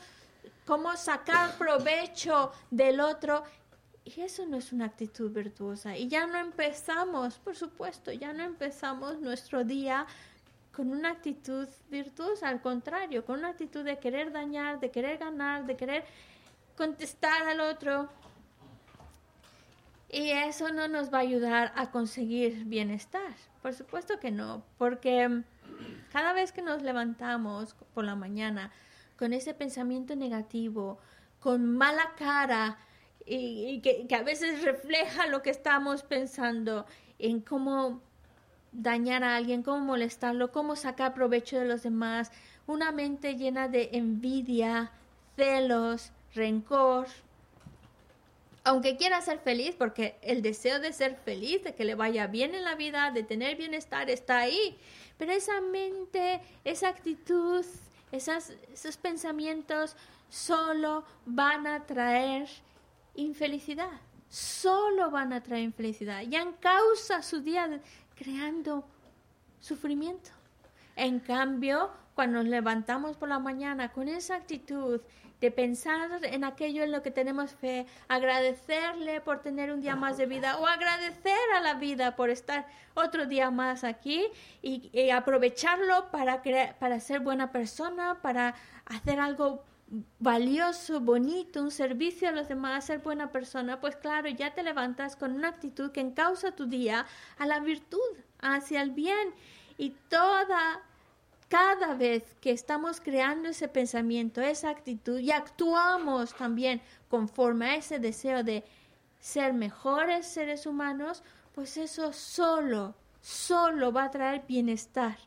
[0.65, 3.43] cómo sacar provecho del otro
[4.05, 5.97] y eso no es una actitud virtuosa.
[5.97, 10.05] Y ya no empezamos, por supuesto, ya no empezamos nuestro día
[10.73, 15.65] con una actitud virtuosa, al contrario, con una actitud de querer dañar, de querer ganar,
[15.65, 16.03] de querer
[16.75, 18.09] contestar al otro.
[20.09, 23.33] Y eso no nos va a ayudar a conseguir bienestar.
[23.61, 25.43] Por supuesto que no, porque
[26.11, 28.71] cada vez que nos levantamos por la mañana
[29.17, 30.99] con ese pensamiento negativo,
[31.39, 32.77] con mala cara,
[33.25, 36.85] y, que, a veces refleja lo que estamos pensando
[37.19, 38.01] en cómo
[38.71, 42.31] dañar a alguien, cómo molestarlo, cómo sacar provecho de los demás,
[42.67, 44.91] una mente llena de envidia,
[45.35, 47.07] celos, rencor.
[48.65, 52.55] Aunque quiera ser feliz, porque el deseo de ser feliz, de que le vaya bien
[52.55, 54.77] en la vida, de tener bienestar, está ahí.
[55.17, 57.65] Pero esa mente, esa actitud,
[58.11, 59.95] esas, esos pensamientos
[60.29, 62.47] solo van a traer
[63.15, 64.01] infelicidad.
[64.29, 66.21] Solo van a traer infelicidad.
[66.21, 67.79] Ya en causa su día
[68.15, 68.83] creando
[69.59, 70.31] sufrimiento.
[70.95, 75.01] En cambio, cuando nos levantamos por la mañana con esa actitud
[75.41, 80.17] de pensar en aquello en lo que tenemos fe, agradecerle por tener un día más
[80.17, 84.25] de vida o agradecer a la vida por estar otro día más aquí
[84.61, 86.41] y, aprovecharlo para,
[86.79, 89.65] para ser buena persona, para hacer algo
[90.19, 95.15] valioso, bonito, un servicio a los demás, ser buena persona, pues claro, ya te levantas
[95.15, 97.05] con una actitud que encausa tu día
[97.37, 97.99] a la virtud,
[98.39, 99.33] hacia el bien.
[99.77, 100.81] Y toda,
[101.47, 107.99] cada vez que estamos creando ese pensamiento, esa actitud y actuamos también conforme a ese
[107.99, 108.63] deseo de
[109.19, 111.23] ser mejores seres humanos,
[111.53, 115.17] pues eso solo, solo va a traer bienestar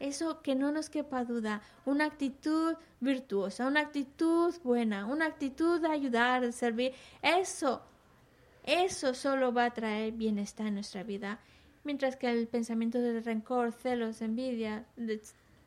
[0.00, 5.88] eso que no nos quepa duda, una actitud virtuosa, una actitud buena, una actitud de
[5.88, 6.92] ayudar, de servir,
[7.22, 7.82] eso,
[8.64, 11.40] eso solo va a traer bienestar en nuestra vida,
[11.84, 14.84] mientras que el pensamiento de rencor, celos, envidia,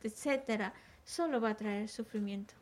[0.03, 0.73] etcétera,
[1.03, 2.53] solo va a traer sufrimiento.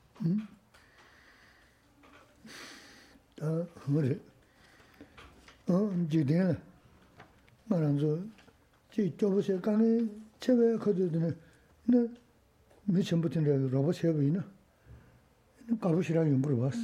[11.92, 12.08] 근데
[12.86, 14.46] 미 전부터는 로봇 쉐브 있나?
[15.82, 16.78] 가보시라 연구를 봤어.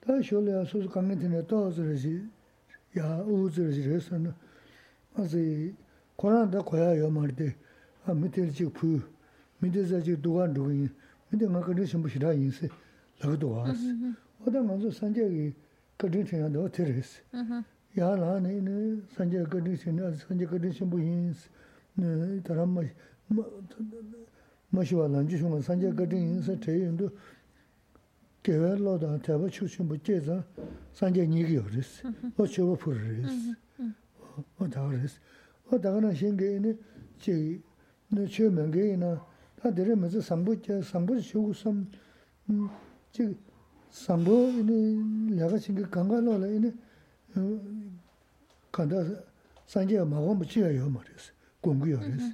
[0.00, 2.28] 다 쇼레 소소 강내티네 떠서지
[2.98, 4.34] 야 우즈르지 그래서는
[5.14, 5.74] 아지
[6.16, 7.56] 코로나다 거야 요 말데
[8.04, 9.00] 아 밑에지 부
[9.60, 10.88] 밑에서지 누가 누구
[11.30, 12.68] 밑에 막 그런 신부시라 인세
[13.20, 13.80] 라고도 왔어.
[14.46, 15.54] 어다 먼저 산재기
[15.96, 17.22] 그런 생각도 어떻게스.
[17.98, 18.60] 야 나네
[19.08, 21.48] 산재 그런 생각 산재 그런 신부 인세
[21.94, 22.76] 네 사람
[24.70, 27.10] 마시와 란지 쇼만 산제 같은 인세 대인도
[28.42, 30.42] 개월로다 대바 추신 못제서
[30.92, 32.08] 산제 얘기요 그랬어.
[32.36, 33.54] 어 저거 풀었어.
[34.58, 35.18] 어 다그랬어.
[35.70, 36.74] 어 다가는 신경이
[37.18, 37.60] 제
[38.30, 39.26] 최면게이나
[39.60, 41.90] 다들 무슨 삼부제 삼부 쇼구섬
[42.48, 43.36] 음지
[43.90, 46.72] 삼부 이네 야가 신경 강가로라 이네
[48.72, 48.96] 간다
[49.66, 51.14] 산제 마고 못이야 요 말이야.
[51.60, 52.24] 공부요 그랬어.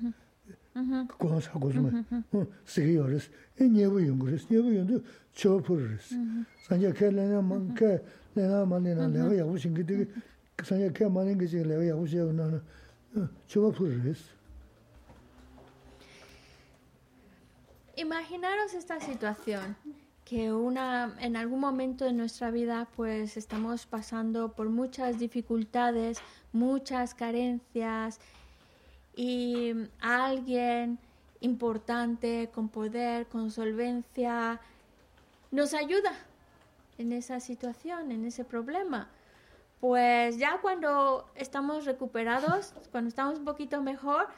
[17.96, 19.76] Imaginaros esta situación.
[20.24, 26.18] que una, en algún momento de nuestra vida pues estamos pasando por muchas dificultades,
[26.50, 28.20] muchas carencias
[29.16, 30.98] y alguien
[31.40, 34.60] importante, con poder, con solvencia,
[35.50, 36.12] nos ayuda
[36.98, 39.08] en esa situación, en ese problema.
[39.80, 44.28] Pues ya cuando estamos recuperados, cuando estamos un poquito mejor,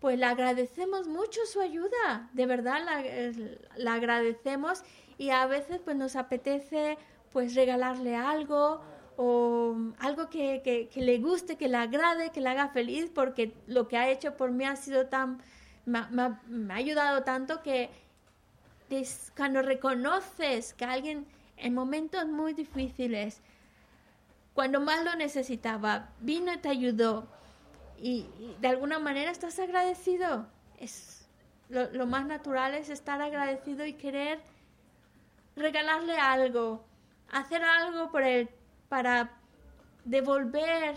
[0.00, 4.82] pues le agradecemos mucho su ayuda, de verdad la, la agradecemos
[5.16, 6.98] y a veces pues nos apetece
[7.32, 8.80] pues regalarle algo
[9.20, 13.52] o algo que, que, que, le guste, que le agrade, que le haga feliz, porque
[13.66, 15.42] lo que ha hecho por mí ha sido tan,
[15.86, 16.00] me,
[16.46, 17.90] me, ha ayudado tanto que
[18.88, 23.40] des, cuando reconoces que alguien en momentos muy difíciles,
[24.54, 27.26] cuando más lo necesitaba, vino y te ayudó
[28.00, 30.46] y, y de alguna manera estás agradecido,
[30.78, 31.28] es
[31.70, 34.38] lo, lo más natural es estar agradecido y querer
[35.56, 36.84] regalarle algo,
[37.32, 38.48] hacer algo por él
[38.88, 39.30] para
[40.04, 40.96] devolver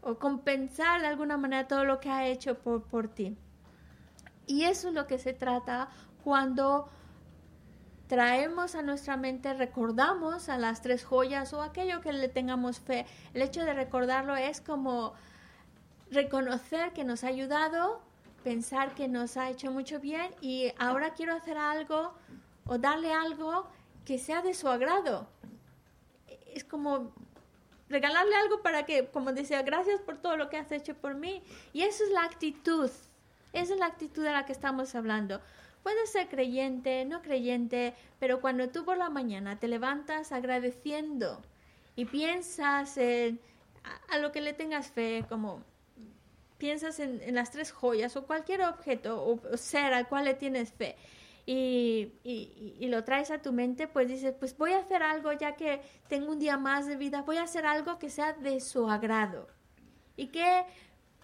[0.00, 3.36] o compensar de alguna manera todo lo que ha hecho por, por ti.
[4.46, 5.88] Y eso es lo que se trata
[6.22, 6.88] cuando
[8.06, 13.06] traemos a nuestra mente, recordamos a las tres joyas o aquello que le tengamos fe.
[13.34, 15.14] El hecho de recordarlo es como
[16.10, 18.00] reconocer que nos ha ayudado,
[18.44, 22.14] pensar que nos ha hecho mucho bien y ahora quiero hacer algo
[22.66, 23.66] o darle algo
[24.04, 25.26] que sea de su agrado.
[26.56, 27.12] Es como
[27.90, 31.42] regalarle algo para que, como decía, gracias por todo lo que has hecho por mí.
[31.74, 32.90] Y esa es la actitud,
[33.52, 35.42] esa es la actitud de la que estamos hablando.
[35.82, 41.42] Puedes ser creyente, no creyente, pero cuando tú por la mañana te levantas agradeciendo
[41.94, 43.38] y piensas en
[44.08, 45.62] a, lo que le tengas fe, como
[46.56, 50.34] piensas en, en, las tres joyas o cualquier objeto o, o ser al cual le
[50.34, 50.96] tienes fe,
[51.48, 55.54] y, y, lo traes a tu mente, pues dices, pues voy a hacer algo ya
[55.54, 58.90] que tengo un día más de vida, voy a hacer algo que sea de su
[58.90, 59.46] agrado.
[60.16, 60.64] ¿Y qué,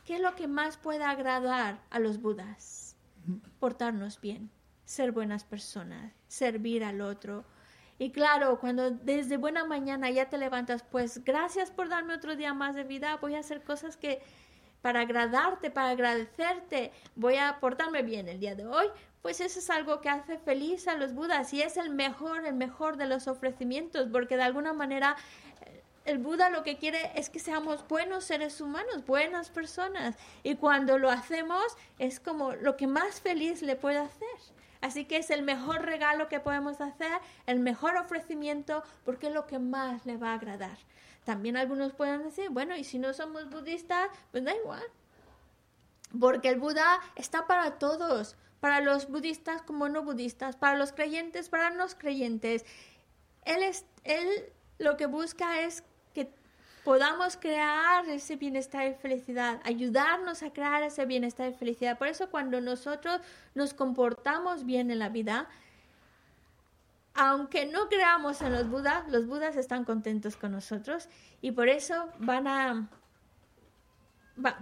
[0.05, 2.97] qué es lo que más puede agradar a los budas?
[3.59, 4.49] Portarnos bien,
[4.85, 7.45] ser buenas personas, servir al otro.
[7.99, 12.55] Y claro, cuando desde buena mañana ya te levantas, pues gracias por darme otro día
[12.55, 14.23] más de vida, voy a hacer cosas que
[14.83, 18.87] para agradarte, para agradecerte, voy a portarme bien el día de hoy,
[19.23, 22.55] pues eso es algo que hace feliz a los budas y es el mejor, el
[22.55, 25.17] mejor de los ofrecimientos, porque de alguna manera
[26.05, 30.99] el Buda lo que quiere es que seamos buenos seres humanos, buenas personas, y cuando
[30.99, 31.63] lo hacemos
[31.99, 34.29] es como lo que más feliz le puede hacer.
[34.81, 37.13] Así que es el mejor regalo que podemos hacer,
[37.47, 40.77] el mejor ofrecimiento, porque es lo que más le va a agradar.
[41.25, 44.83] También algunos pueden decir, bueno, y si no somos budistas, pues da igual.
[46.19, 51.49] Porque el Buda está para todos, para los budistas como no budistas, para los creyentes,
[51.49, 52.65] para los creyentes.
[53.45, 54.29] Él, es, él
[54.79, 56.31] lo que busca es que
[56.85, 61.99] podamos crear ese bienestar y felicidad, ayudarnos a crear ese bienestar y felicidad.
[61.99, 63.21] Por eso cuando nosotros
[63.55, 65.49] nos comportamos bien en la vida,
[67.23, 71.09] aunque no creamos en los budas, los budas están contentos con nosotros
[71.41, 72.89] y por eso van a...
[74.45, 74.59] Va,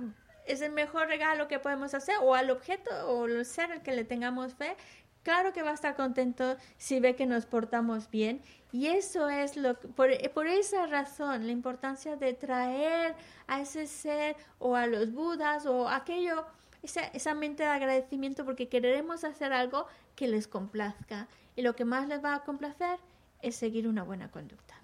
[0.46, 3.92] es el mejor regalo que podemos hacer o al objeto o al ser al que
[3.92, 4.76] le tengamos fe,
[5.22, 8.40] Claro que va a estar contento si ve que nos portamos bien.
[8.72, 13.14] Y eso es lo por, por, esa razón, la importancia de traer
[13.46, 16.46] a ese ser o a los budas o aquello,
[16.82, 21.28] esa, esa mente de agradecimiento porque queremos hacer algo que les complazca.
[21.56, 22.98] y lo que más les va a complacer
[23.42, 24.74] es seguir una buena conducta.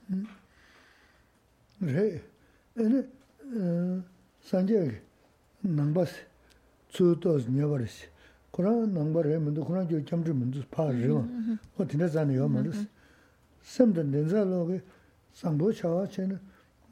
[1.80, 2.22] Re,
[2.76, 3.04] ene,
[3.54, 4.02] eh,
[4.40, 5.02] sanje,
[5.62, 6.12] nangbas,
[6.88, 8.08] tsu tos nyabaris.
[8.50, 11.22] Kura nangbar re mundu, kura jo chamchir mundu paa rewa,
[11.76, 12.86] ko tina zani yo maris.
[13.62, 14.82] Semdan denza loge,
[15.34, 16.40] sangbo chawa chena,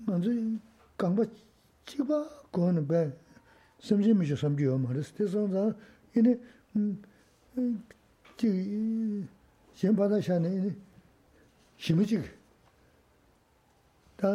[0.07, 0.59] nanzu
[0.99, 1.25] kangba
[1.87, 3.11] chigba kohana bay,
[3.81, 5.13] semji misho samji yo maris.
[5.13, 5.75] Tesang zan,
[6.15, 6.39] ene,
[6.75, 6.97] mm,
[7.57, 7.77] mm,
[8.37, 9.27] chigi,
[9.75, 10.75] shenpa 샤네
[11.77, 12.23] 시무직
[14.17, 14.29] 다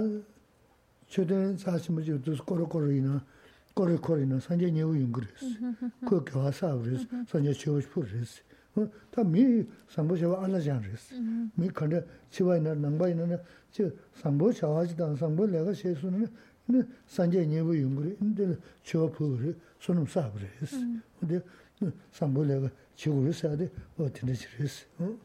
[1.07, 3.23] 최대 사시무지 두스 꼬르꼬르이나
[3.73, 5.59] 꼬르꼬르이나 산제 녀우 용그레스
[6.07, 8.43] 그 교사 그레스 산제 치고 싶으레스
[9.11, 11.15] 다미 삼보셔와 알라장레스
[11.55, 13.39] 미 컨데 치와이나 남바이나
[13.71, 16.27] 치 삼보 샤와지다 삼보 내가 세수는
[16.67, 21.41] 근데 산제 녀우 용그레 근데 치고 푸르 손음 사브레스 근데
[22.11, 25.17] 삼보 내가 치고를 사야데 어떻게 지레스 응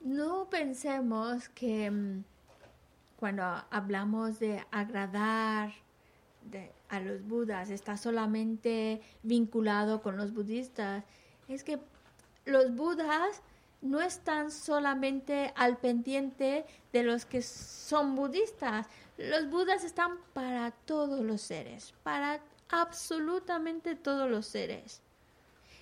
[0.00, 2.22] No pensemos que
[3.18, 5.72] cuando hablamos de agradar,
[6.88, 11.04] a los budas, está solamente vinculado con los budistas.
[11.48, 11.78] Es que
[12.44, 13.42] los budas
[13.80, 18.86] no están solamente al pendiente de los que son budistas.
[19.16, 22.40] Los budas están para todos los seres, para
[22.70, 25.00] absolutamente todos los seres.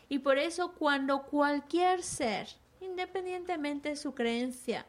[0.09, 2.49] Y por eso cuando cualquier ser,
[2.81, 4.87] independientemente de su creencia,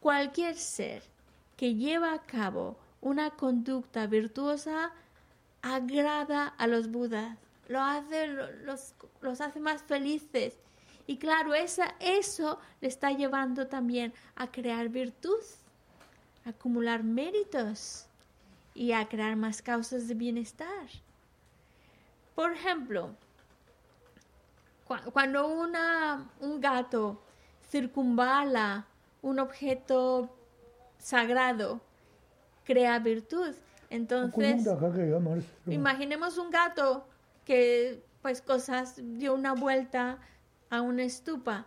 [0.00, 1.02] cualquier ser
[1.56, 4.92] que lleva a cabo una conducta virtuosa
[5.62, 10.54] agrada a los budas, lo hace, los, los hace más felices.
[11.06, 15.40] Y claro, esa, eso le está llevando también a crear virtud,
[16.44, 18.06] a acumular méritos
[18.74, 20.88] y a crear más causas de bienestar.
[22.34, 23.14] Por ejemplo,
[25.12, 27.20] cuando una, un gato
[27.70, 28.86] circunvala
[29.24, 30.30] un objeto
[30.98, 31.80] sagrado,
[32.64, 33.54] crea virtud.
[33.88, 34.66] Entonces,
[35.66, 37.06] imaginemos un gato
[37.44, 40.18] que pues cosas dio una vuelta
[40.70, 41.66] a una estupa.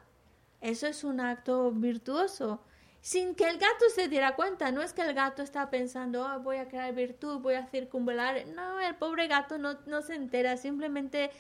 [0.62, 2.62] Eso es un acto virtuoso.
[3.02, 6.40] Sin que el gato se diera cuenta, no es que el gato está pensando, oh,
[6.40, 8.46] voy a crear virtud, voy a circunvalar.
[8.48, 11.32] No, el pobre gato no, no se entera, simplemente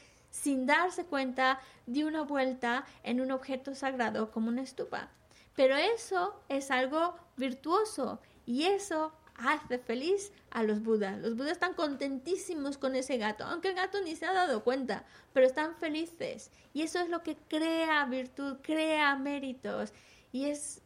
[0.41, 5.09] sin darse cuenta dio una vuelta en un objeto sagrado como una estupa.
[5.55, 11.19] Pero eso es algo virtuoso y eso hace feliz a los budas.
[11.19, 15.05] Los budas están contentísimos con ese gato, aunque el gato ni se ha dado cuenta,
[15.33, 16.51] pero están felices.
[16.73, 19.93] Y eso es lo que crea virtud, crea méritos.
[20.31, 20.81] Y es,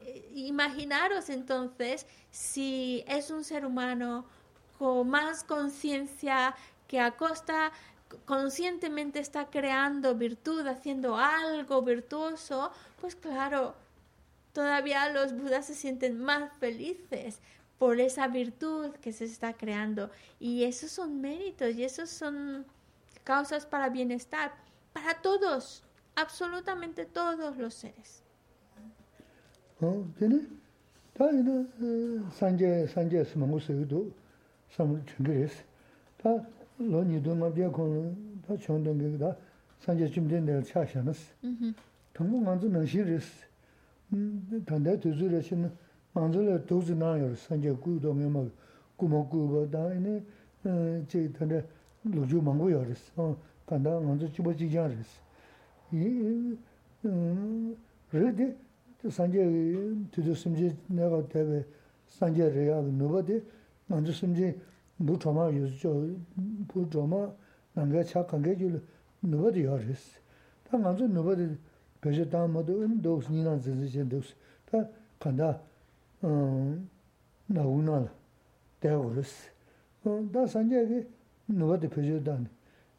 [0.00, 4.26] eh, imaginaros entonces si es un ser humano
[4.78, 6.54] con más conciencia
[6.88, 7.72] que a costa
[8.24, 13.74] conscientemente está creando virtud, haciendo algo virtuoso, pues claro,
[14.52, 17.40] todavía los budas se sienten más felices
[17.78, 20.10] por esa virtud que se está creando.
[20.40, 22.64] Y esos son méritos y esos son
[23.24, 24.52] causas para bienestar,
[24.92, 25.82] para todos,
[26.14, 28.22] absolutamente todos los seres.
[29.80, 30.04] Oh,
[36.78, 38.14] lo nido mabdiya kong
[38.46, 39.36] da chondong ge da
[39.78, 41.18] sanje chimden del cha shanas
[42.12, 43.26] tangmo nganzu nangshi res
[44.64, 45.70] tanda tuzu re shin
[46.12, 48.42] nganzu le tuzu na yor sanje gu do me ma
[48.96, 50.24] gu mo gu ba da ine
[51.06, 51.64] che tanda
[52.02, 53.10] lo ju mang yor res
[53.64, 55.20] tanda nganzu chibo chi jan res
[55.90, 56.58] i
[58.10, 58.56] re de
[59.08, 59.42] sanje
[60.10, 61.66] tuzu simje ne ga tebe
[62.04, 63.42] sanje re ya no ba de
[63.86, 67.34] nganzu simje bu toma yuzucho, bu toma
[67.74, 68.80] nangaya cha kange ju
[69.22, 70.20] nuba di yaris.
[70.68, 71.58] Ta nganzu nuba di
[72.00, 74.34] peche taa mado un doks nilan zinzi chen doks.
[74.64, 74.88] Ta
[75.18, 75.60] kanda
[76.20, 76.88] um,
[77.46, 78.12] na una la,
[78.80, 79.50] daya uris.
[80.02, 81.06] Ta um, sanje ki
[81.46, 82.48] nuba di peche dani.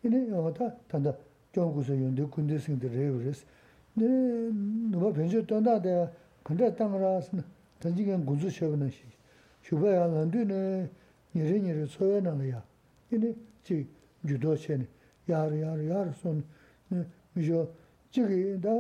[0.02, 1.18] Ini yawa ta tanda
[1.52, 3.44] kiong kusa yundi kundi singdi re uris.
[3.96, 6.12] Nuba peche tanda daya
[6.44, 7.44] kanda tanga rasna,
[7.80, 9.06] tanji kan gunzu shogna shi.
[9.62, 10.90] Shubaya landu ne,
[11.38, 12.64] nyeri nyeri soya nang ya.
[13.10, 13.88] Ini chi
[14.22, 14.88] judo che ni,
[15.26, 16.44] yar yar yar son,
[17.34, 17.74] mijo,
[18.10, 18.74] chigi da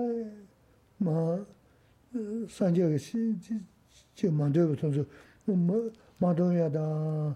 [0.97, 1.45] ma
[2.47, 3.37] sanje ge shi,
[4.13, 5.05] chi mandoyo tonzo,
[6.17, 7.35] mandoya da,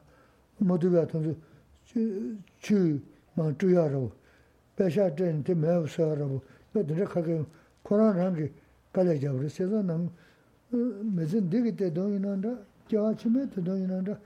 [0.58, 1.36] madoya tonzo,
[1.84, 3.02] chi
[3.34, 4.12] ma tuya rabo,
[4.76, 6.42] pesha ten te mewa soya rabo,
[6.72, 7.46] da dinde kage
[7.84, 8.52] koran rangi
[8.92, 10.10] kala jabri, seza nang
[10.70, 14.20] mezin digi te dongi nanda, kiawa chime te dongi nanda,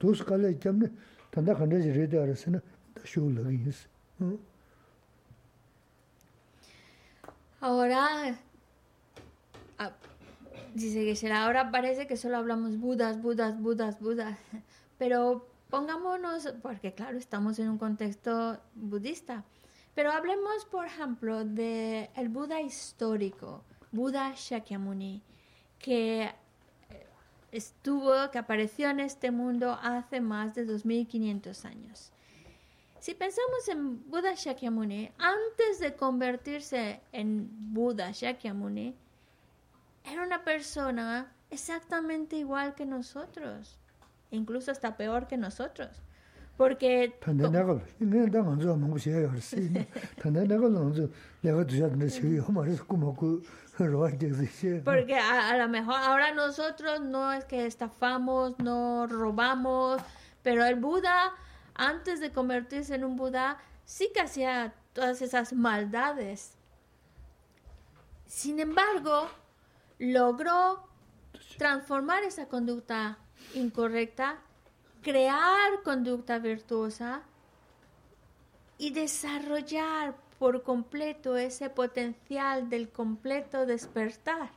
[0.00, 0.90] du su ka le jam ne
[1.30, 2.60] ta da kan de ji re de ara se na
[2.94, 3.88] da shu le ge is
[7.62, 8.38] Ahora,
[9.78, 9.92] ah,
[10.74, 14.38] dice que será, ahora parece que solo hablamos budas, budas, budas, budas,
[14.98, 19.44] pero pongámonos, porque claro, estamos en un contexto budista,
[19.94, 25.22] pero hablemos, por ejemplo, del el Buda histórico, Buda Shakyamuni,
[25.78, 26.30] que
[27.52, 32.12] estuvo, que apareció en este mundo hace más de 2500 años.
[33.00, 38.94] Si pensamos en Buda Shakyamuni, antes de convertirse en Buda Shakyamuni,
[40.04, 43.78] era una persona exactamente igual que nosotros,
[44.30, 46.02] incluso hasta peor que nosotros.
[46.60, 47.16] Porque...
[54.84, 60.02] Porque a, a lo mejor ahora nosotros no es que estafamos, no robamos,
[60.42, 61.32] pero el Buda
[61.80, 63.56] antes de convertirse en un Buda,
[63.86, 66.58] sí que hacía todas esas maldades.
[68.26, 69.30] Sin embargo,
[69.98, 70.86] logró
[71.56, 73.16] transformar esa conducta
[73.54, 74.40] incorrecta,
[75.02, 77.22] crear conducta virtuosa
[78.78, 84.50] y desarrollar por completo ese potencial del completo despertar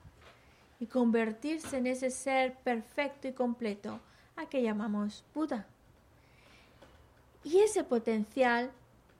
[0.79, 3.99] y convertirse en ese ser perfecto y completo
[4.35, 5.65] a que llamamos Buda.
[7.43, 8.71] Y ese potencial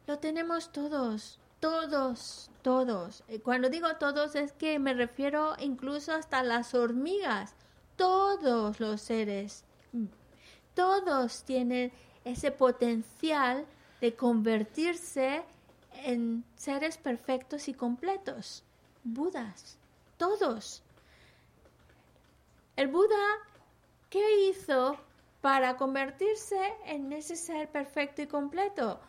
[0.07, 3.24] lo tenemos todos, todos, todos.
[3.43, 7.55] Cuando digo todos es que me refiero incluso hasta las hormigas,
[7.97, 9.65] todos los seres,
[10.74, 11.91] todos tienen
[12.26, 13.65] ese potencial
[14.01, 15.43] de convertirse
[16.03, 18.63] en seres perfectos y completos,
[19.03, 19.78] Budas,
[20.17, 20.82] todos.
[22.76, 23.39] El Buda,
[24.09, 24.97] ¿qué hizo
[25.41, 28.99] para convertirse en ese ser perfecto y completo?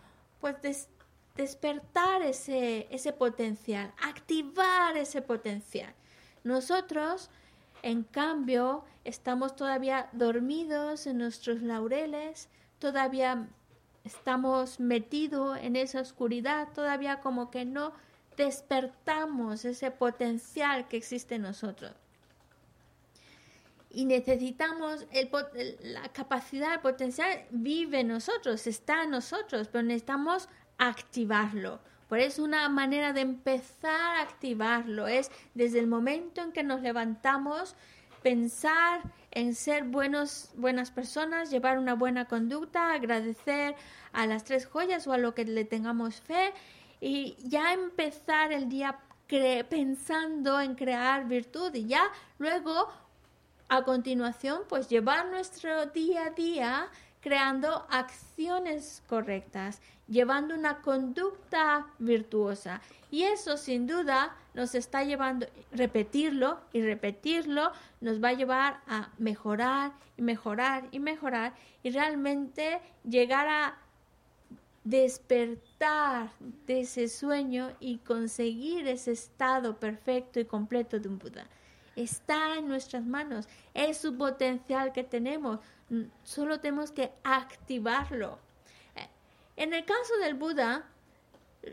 [0.41, 0.57] Pues
[1.37, 5.95] despertar ese, ese potencial, activar ese potencial.
[6.43, 7.31] Nosotros,
[7.85, 13.47] en cambio, estamos todavía dormidos en nuestros laureles, todavía
[14.05, 17.93] estamos metidos en esa oscuridad, todavía como que no
[18.37, 21.93] despertamos ese potencial que existe en nosotros
[23.95, 25.07] y necesitamos
[25.83, 31.81] la capacidad, el potencial vive en nosotros, está en nosotros, pero necesitamos activarlo.
[32.15, 36.81] Por eso una manera de empezar a activarlo es desde el momento en que nos
[36.81, 37.75] levantamos,
[38.23, 39.01] pensar
[39.33, 43.75] en ser buenos, buenas personas, llevar una buena conducta, agradecer
[44.13, 46.53] a las tres joyas o a lo que le tengamos fe
[47.01, 49.01] y ya empezar el día
[49.69, 52.05] pensando en crear virtud y ya
[52.39, 52.91] luego
[53.69, 56.89] a continuación, pues llevar nuestro día a día
[57.25, 62.83] creando acciones correctas, llevando una conducta virtuosa.
[63.11, 67.73] Y eso sin duda nos está llevando, repetirlo y repetirlo,
[68.03, 73.79] nos va a llevar a mejorar y mejorar y mejorar y realmente llegar a
[74.85, 76.31] despertar
[76.67, 81.47] de ese sueño y conseguir ese estado perfecto y completo de un Buda
[81.97, 85.61] está en nuestras manos, es su potencial que tenemos,
[86.23, 88.39] solo tenemos que activarlo.
[88.97, 89.09] Eh,
[89.57, 90.85] en el caso del Buda,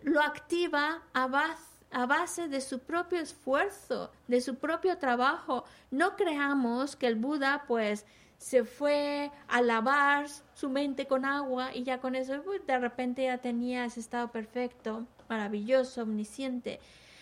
[0.03, 5.65] lo activa a base, a base de su propio esfuerzo, de su propio trabajo.
[5.89, 8.05] No creamos que el Buda pues
[8.37, 13.37] se fue a lavar su mente con agua y ya con eso de repente ya
[13.37, 16.79] tenía ese estado perfecto, maravilloso, omnisciente.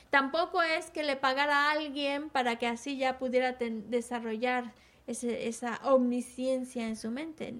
[0.09, 4.73] Tampoco es que le pagara a alguien para que así ya pudiera desarrollar
[5.09, 7.55] esa omnisciencia en su mente.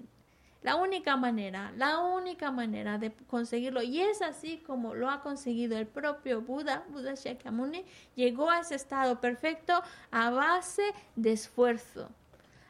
[0.62, 5.78] La única manera, la única manera de conseguirlo, y es así como lo ha conseguido
[5.78, 7.84] el propio Buda, Buda Shakyamuni,
[8.14, 10.82] llegó a ese estado perfecto a base
[11.16, 12.10] de esfuerzo,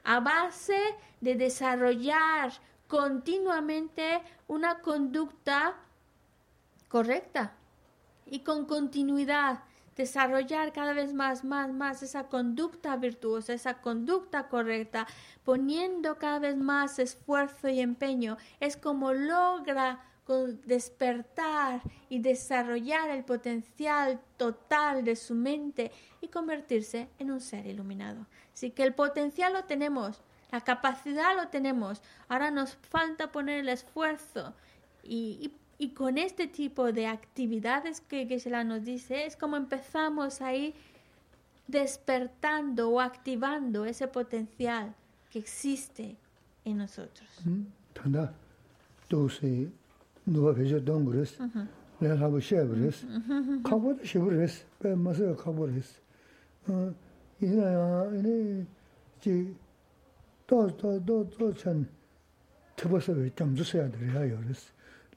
[0.04, 0.78] a base
[1.20, 2.52] de desarrollar
[2.86, 5.74] continuamente una conducta
[6.88, 7.54] correcta
[8.26, 9.64] y con continuidad
[10.00, 15.06] desarrollar cada vez más, más, más esa conducta virtuosa, esa conducta correcta,
[15.44, 20.00] poniendo cada vez más esfuerzo y empeño, es como logra
[20.64, 25.90] despertar y desarrollar el potencial total de su mente
[26.20, 28.26] y convertirse en un ser iluminado.
[28.54, 30.22] Así que el potencial lo tenemos,
[30.52, 32.02] La capacidad lo tenemos.
[32.28, 34.52] Ahora nos falta poner el esfuerzo.
[35.04, 40.74] Y, y, con este tipo de actividades que Gisela nos dice, es como empezamos ahí
[41.66, 44.94] despertando o activando ese potencial
[45.30, 46.16] que existe
[46.64, 47.28] en nosotros.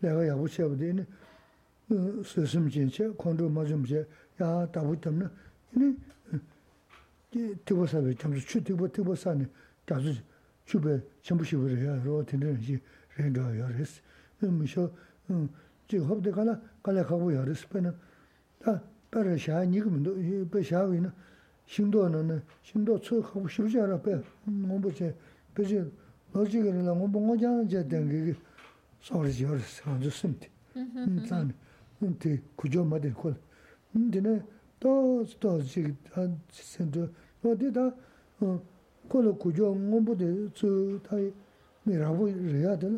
[0.03, 1.05] 내가 야부 쉐브디니
[2.25, 4.05] 스스럼 진짜 콘도 맞음 제
[4.41, 5.29] 야, 다부 때문에
[7.31, 9.45] 이니 티보사베 점수 추 티보 티보사니
[9.85, 10.11] 가서
[10.65, 12.79] 주베 전부 시부를 해야 로티는 이제
[13.17, 14.01] 렌더 요레스
[14.41, 14.91] 미쇼
[15.87, 17.93] 지 허브데 가나 갈라 가고 요레스 페나
[18.59, 21.13] 다 빠르 샤 니금도 이베 샤위나
[21.65, 25.15] 신도는 신도 쳐 가고 싶지 않아 빼 몸부제
[25.53, 25.89] 그지
[26.33, 28.35] 어지게는 몸 봉어자는 제 된게
[29.03, 30.47] 소리지 요르 산주 심티
[31.29, 31.53] 난
[31.99, 33.35] 근데 구조 마데 콜
[33.91, 34.41] 근데네
[34.79, 35.95] 또또 지금
[36.49, 37.07] 센터
[37.43, 37.91] 어디다
[38.41, 38.73] 어
[39.09, 40.67] 콜 구조 몸부데 저
[41.03, 41.31] 타이
[41.83, 42.97] 메라고 해야 되나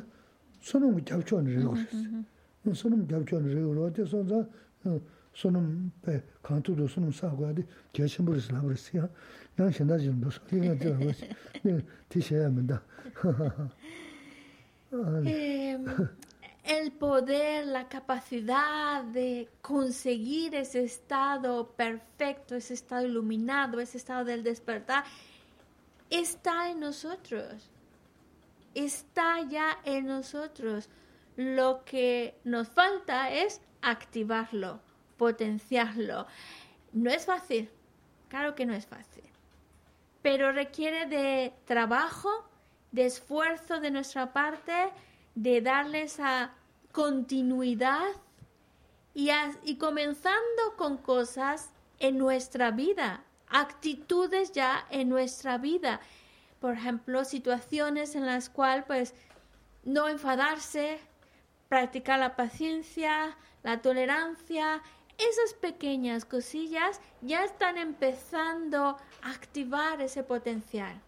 [0.61, 1.73] 손은 잡초는 레고
[2.73, 4.47] 손은 잡초는 레고 어디 손자
[5.33, 9.09] 손은 배 강투도 손은 사고 하디 개심부리스 나버스야
[9.55, 10.97] 난 현다지는 무슨 얘기가 들어
[11.63, 12.81] 내가 티셔야 된다
[15.03, 16.09] mīndā.
[16.65, 24.41] El poder, la capacidad de conseguir ese estado perfecto, ese estado iluminado, ese estado del
[24.43, 25.03] despertar,
[26.09, 27.69] está en nosotros.
[28.73, 30.89] Está ya en nosotros.
[31.35, 34.79] Lo que nos falta es activarlo,
[35.17, 36.25] potenciarlo.
[36.93, 37.69] No es fácil,
[38.27, 39.23] claro que no es fácil,
[40.21, 42.29] pero requiere de trabajo,
[42.95, 44.73] de esfuerzo de nuestra parte,
[45.35, 46.51] de darle esa
[46.93, 48.07] continuidad
[49.13, 49.29] y,
[49.63, 55.99] y comenzando con cosas en nuestra vida, actitudes ya en nuestra vida.
[56.61, 59.13] Por ejemplo, situaciones en las cuales pues
[59.83, 60.99] no enfadarse,
[61.67, 64.81] practicar la paciencia, la tolerancia,
[65.17, 71.01] esas pequeñas cosillas ya están empezando a activar ese potencial.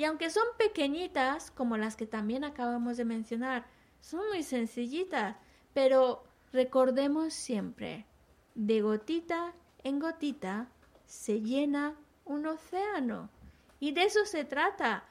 [0.00, 3.66] Y aunque son pequeñitas, como las que también acabamos de mencionar,
[4.00, 5.36] son muy sencillitas,
[5.74, 6.24] pero
[6.54, 8.06] recordemos siempre,
[8.54, 9.52] de gotita
[9.84, 10.68] en gotita
[11.04, 13.28] se llena un océano.
[13.78, 15.04] Y de eso se trata.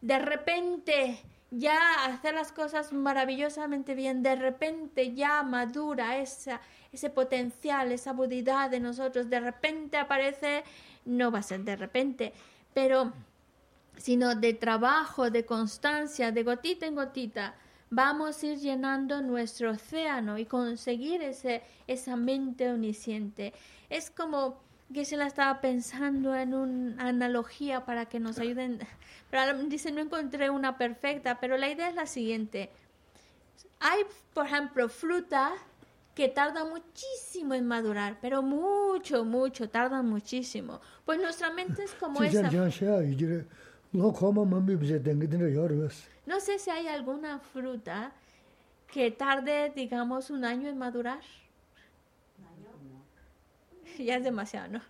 [0.00, 1.20] De repente
[1.50, 8.70] ya hacer las cosas maravillosamente bien, de repente ya madura esa, ese potencial, esa budidad
[8.70, 10.64] de nosotros, de repente aparece,
[11.04, 12.32] no va a ser de repente,
[12.72, 13.12] pero
[13.96, 17.54] sino de trabajo, de constancia, de gotita en gotita,
[17.90, 23.52] vamos a ir llenando nuestro océano y conseguir ese, esa mente omnisciente.
[23.90, 24.60] Es como
[24.92, 28.78] que se la estaba pensando en una analogía para que nos ayuden,
[29.30, 32.70] pero dice no encontré una perfecta, pero la idea es la siguiente.
[33.80, 35.52] Hay, por ejemplo, fruta
[36.14, 40.80] que tarda muchísimo en madurar, pero mucho, mucho, tardan muchísimo.
[41.04, 42.50] Pues nuestra mente es como esa.
[46.26, 48.12] No sé si hay alguna fruta
[48.86, 51.20] que tarde, digamos, un año en madurar.
[53.98, 54.80] ya es demasiado, ¿no?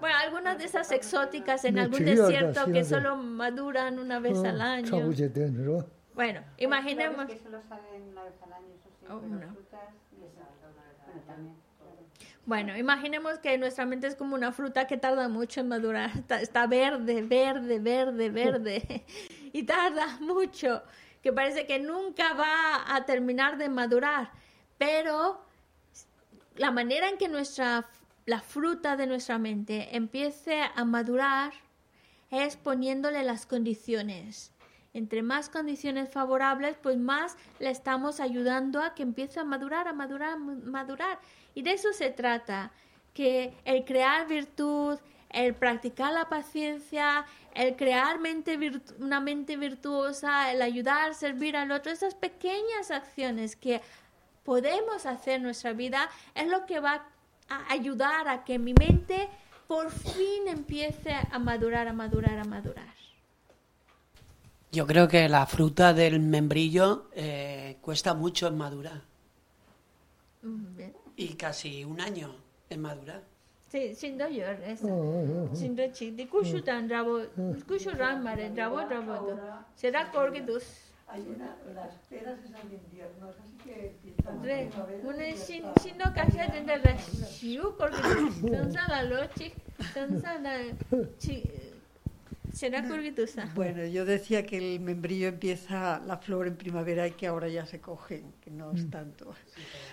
[0.00, 4.88] Bueno, algunas de esas exóticas en algún desierto que solo maduran una vez al año.
[6.14, 7.26] Bueno, imaginemos.
[9.08, 9.56] Bueno,
[12.78, 16.10] imaginemos que nuestra mente es como una fruta que tarda mucho en madurar.
[16.40, 19.04] Está, verde, verde, verde, verde.
[19.52, 20.82] y tarda mucho.
[21.22, 24.30] Que parece que nunca va a terminar de madurar.
[24.78, 25.44] Pero
[26.56, 27.88] la manera en que nuestra,
[28.26, 31.52] la fruta de nuestra mente empiece a madurar
[32.30, 34.52] es poniéndole las condiciones.
[34.92, 39.92] Entre más condiciones favorables, pues más le estamos ayudando a que empiece a madurar, a
[39.92, 41.18] madurar, a madurar.
[41.54, 42.72] Y de eso se trata,
[43.14, 44.98] que el crear virtud,
[45.30, 47.24] el practicar la paciencia,
[47.54, 48.58] el crear mente
[48.98, 53.80] una mente virtuosa, el ayudar, servir al otro, esas pequeñas acciones que
[54.44, 57.04] podemos hacer en nuestra vida es lo que va
[57.48, 59.28] a ayudar a que mi mente
[59.66, 62.94] por fin empiece a madurar, a madurar, a madurar.
[64.72, 69.02] Yo creo que la fruta del membrillo eh, cuesta mucho en madurar.
[71.20, 72.34] Y casi un año
[72.70, 73.20] en madurar.
[73.70, 73.94] Sí,
[74.66, 74.88] esa.
[75.92, 76.10] Chi.
[76.12, 77.20] Di kushu tan rabo,
[77.68, 79.38] kushu ran mare, rabo rabo do.
[79.76, 80.64] Será corgi dos.
[81.06, 83.96] Hay una, las peras esas de invierno, así que
[84.42, 85.08] Re, empiezan primavera.
[85.08, 88.52] una sin sin no kasha den da ra shiu corgi dos.
[88.52, 89.52] Tansa la lo chi,
[89.92, 90.54] tansa la
[91.18, 91.42] chi.
[92.52, 93.48] ¿Será corguitusa?
[93.54, 97.66] Bueno, yo decía que el membrillo empieza la flor en primavera y que ahora ya
[97.66, 98.90] se cogen, que no es mm.
[98.90, 99.34] tanto.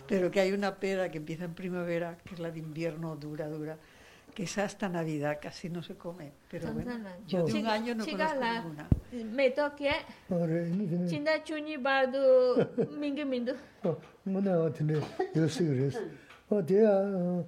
[0.08, 3.48] Pero que hay una pera que empieza en primavera, que es la de invierno dura,
[3.48, 3.78] dura,
[4.34, 6.32] que es hasta Navidad, casi no se come.
[6.50, 6.92] Pero bueno,
[7.26, 8.88] yo de un año no conozco ninguna.
[9.34, 9.90] Me toque.
[9.90, 11.08] ¿eh?
[11.08, 12.56] Chinda chuni bardo
[13.00, 13.54] mingi mindu.
[13.84, 15.00] Oh, muna wa tine,
[15.34, 16.00] yo sigo res.
[16.50, 17.46] O oh, tía, eh,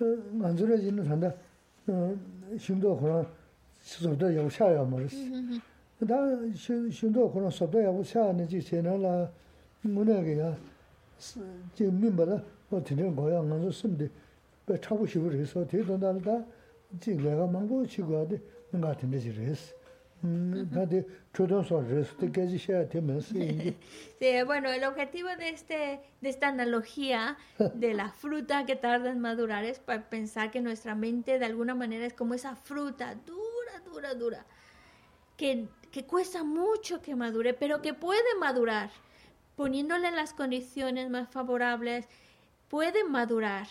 [0.00, 1.36] eh, manzura jino sanda,
[2.58, 3.26] shimdo khurang,
[24.46, 27.36] Bueno, el objetivo de, este, de esta analogía
[27.74, 31.74] de la fruta que tarda en madurar es para pensar que nuestra mente de alguna
[31.74, 33.16] manera es como esa fruta
[33.80, 34.46] dura, dura,
[35.36, 38.90] que, que cuesta mucho que madure, pero que puede madurar,
[39.56, 42.06] poniéndole las condiciones más favorables,
[42.68, 43.66] puede madurar.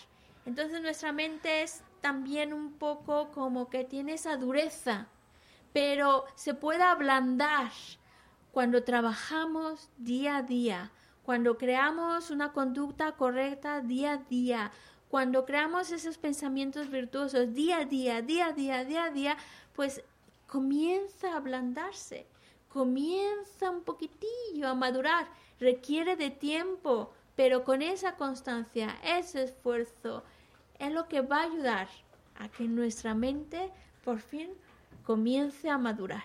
[0.46, 5.08] Entonces nuestra mente es también un poco como que tiene esa dureza,
[5.72, 7.72] pero se puede ablandar
[8.52, 10.92] cuando trabajamos día a día,
[11.24, 14.70] cuando creamos una conducta correcta día a día,
[15.08, 19.36] cuando creamos esos pensamientos virtuosos día a día, día a día, día a día,
[19.74, 20.02] pues
[20.46, 22.26] comienza a ablandarse,
[22.68, 25.26] comienza un poquitillo a madurar,
[25.60, 30.22] requiere de tiempo, pero con esa constancia, ese esfuerzo,
[30.78, 31.88] es lo que va a ayudar
[32.36, 33.70] a que nuestra mente
[34.04, 34.50] por fin
[35.04, 36.24] comience a madurar.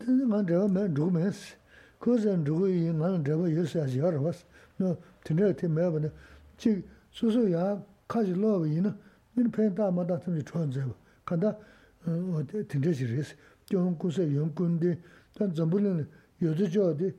[0.46, 1.56] 내가 맨 루메스
[2.04, 4.46] 그전 누구이 나는 저거 요새야지 알아 봤어
[4.78, 6.10] 너 드네 때 매번에
[6.58, 8.96] 지 수수야 가지 러이나
[9.36, 10.84] 니 펜다 마다 탐제 저 이제
[11.26, 11.58] 간다
[12.06, 13.36] 어 드네지레스
[13.66, 14.98] 좀 구세 연군데
[15.38, 16.08] 단 전부는
[16.42, 17.14] 요저저디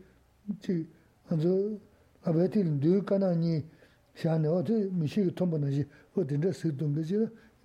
[0.61, 0.89] 지
[1.29, 1.79] 아주
[2.25, 3.65] 아베틸 뉴카나니
[4.15, 7.17] 샤네 어디 미시 톰보나지 어디인데 쓰던 거지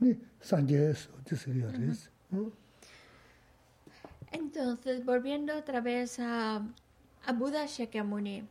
[0.02, 2.52] 니 산제스 어디 쓰리아레스 어
[4.32, 6.60] Entonces, volviendo otra vez a,
[7.27, 8.45] a Buda Shakyamuni,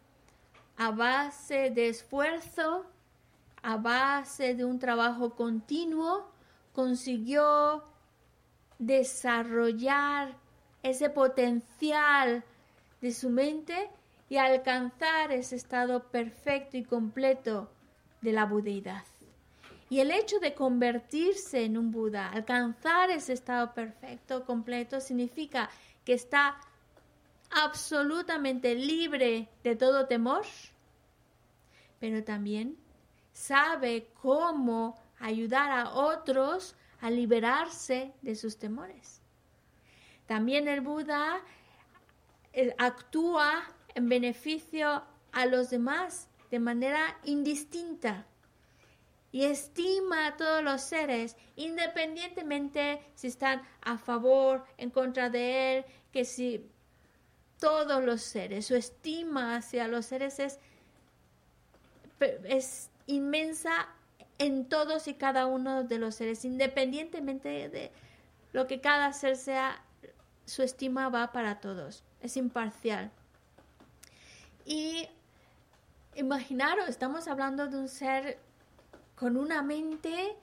[0.77, 2.85] a base de esfuerzo,
[3.61, 6.29] a base de un trabajo continuo,
[6.73, 7.83] consiguió
[8.77, 10.35] desarrollar
[10.83, 12.43] ese potencial
[13.01, 13.89] de su mente
[14.29, 17.69] y alcanzar ese estado perfecto y completo
[18.21, 19.03] de la budeidad.
[19.89, 25.69] Y el hecho de convertirse en un Buda, alcanzar ese estado perfecto, completo, significa
[26.05, 26.59] que está
[27.51, 30.45] absolutamente libre de todo temor,
[31.99, 32.77] pero también
[33.33, 39.21] sabe cómo ayudar a otros a liberarse de sus temores.
[40.25, 41.41] También el Buda
[42.53, 43.63] eh, actúa
[43.95, 48.25] en beneficio a los demás de manera indistinta
[49.31, 55.85] y estima a todos los seres, independientemente si están a favor, en contra de él,
[56.11, 56.69] que si
[57.59, 60.59] todos los seres, su estima hacia los seres es,
[62.45, 63.89] es inmensa
[64.37, 67.91] en todos y cada uno de los seres, independientemente de
[68.53, 69.83] lo que cada ser sea,
[70.45, 73.11] su estima va para todos, es imparcial.
[74.65, 75.07] Y
[76.15, 78.39] imaginaros, estamos hablando de un ser
[79.15, 80.35] con una mente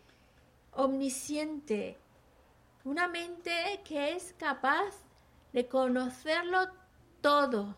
[0.72, 1.96] omnisciente,
[2.84, 4.94] una mente que es capaz
[5.52, 6.68] de conocerlo
[7.20, 7.76] todo,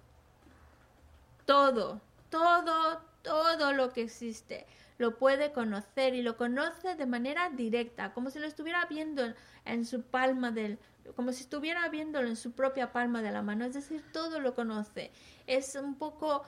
[1.45, 4.66] todo, todo, todo lo que existe,
[4.99, 9.32] lo puede conocer y lo conoce de manera directa, como si lo estuviera viendo
[9.64, 10.78] en, su palma del,
[11.14, 14.55] como si estuviera viéndolo en su propia palma de la mano, es decir, todo lo
[14.55, 15.12] conoce.
[15.47, 16.43] Es un poco,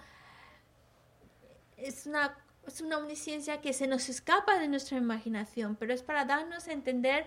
[1.76, 2.36] es una,
[2.66, 6.72] es una omnisciencia que se nos escapa de nuestra imaginación, pero es para darnos a
[6.72, 7.26] entender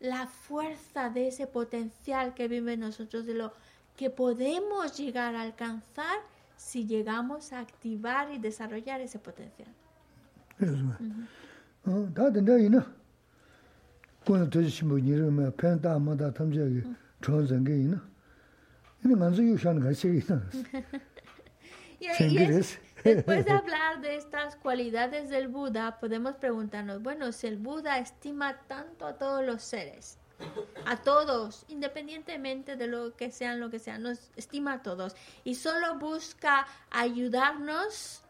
[0.00, 3.54] la fuerza de ese potencial que vive en nosotros, de lo
[3.96, 6.18] que podemos llegar a alcanzar
[6.56, 9.68] si llegamos a activar y desarrollar ese potencial.
[10.58, 10.72] Eso.
[10.74, 11.26] Uh -huh.
[21.98, 27.48] y, y es, después de hablar de estas cualidades del Buda, podemos preguntarnos, bueno, si
[27.48, 30.18] el Buda estima tanto a todos los seres,
[30.86, 35.54] a todos, independientemente de lo que sean, lo que sean, nos estima a todos y
[35.54, 38.22] solo busca ayudarnos.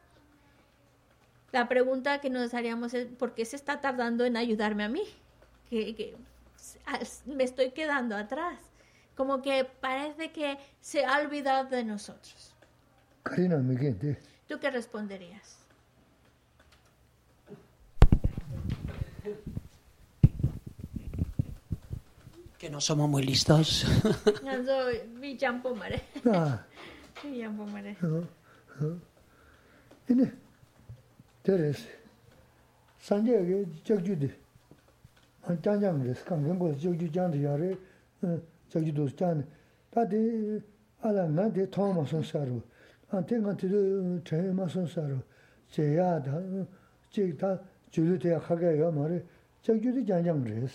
[1.52, 5.02] La pregunta que nos haríamos es, ¿por qué se está tardando en ayudarme a mí?
[5.68, 6.16] Que,
[7.26, 8.58] me estoy quedando atrás.
[9.16, 12.54] Como que parece que se ha olvidado de nosotros.
[14.48, 15.58] ¿Tú qué responderías?
[22.62, 23.84] Que no somos muy listos.
[26.24, 26.64] Ah.
[27.24, 28.24] Ah,
[28.80, 28.96] ah.
[30.08, 30.32] Ine,
[31.42, 31.84] teres,
[33.00, 34.30] sanje ge jagju di,
[35.44, 37.76] man janjang res, kangen go jagju jangdi yare,
[38.70, 39.44] jagju eh, dos jangdi.
[39.90, 40.62] Ta di,
[41.00, 42.62] ala nga di thong ma son saru,
[43.10, 45.20] an ten kan tido chayi ma son saru,
[45.68, 46.40] che ya da,
[47.10, 47.60] che ta
[47.90, 49.24] julu te ya khaga ya ma re,
[49.64, 50.72] jagju di janjang res.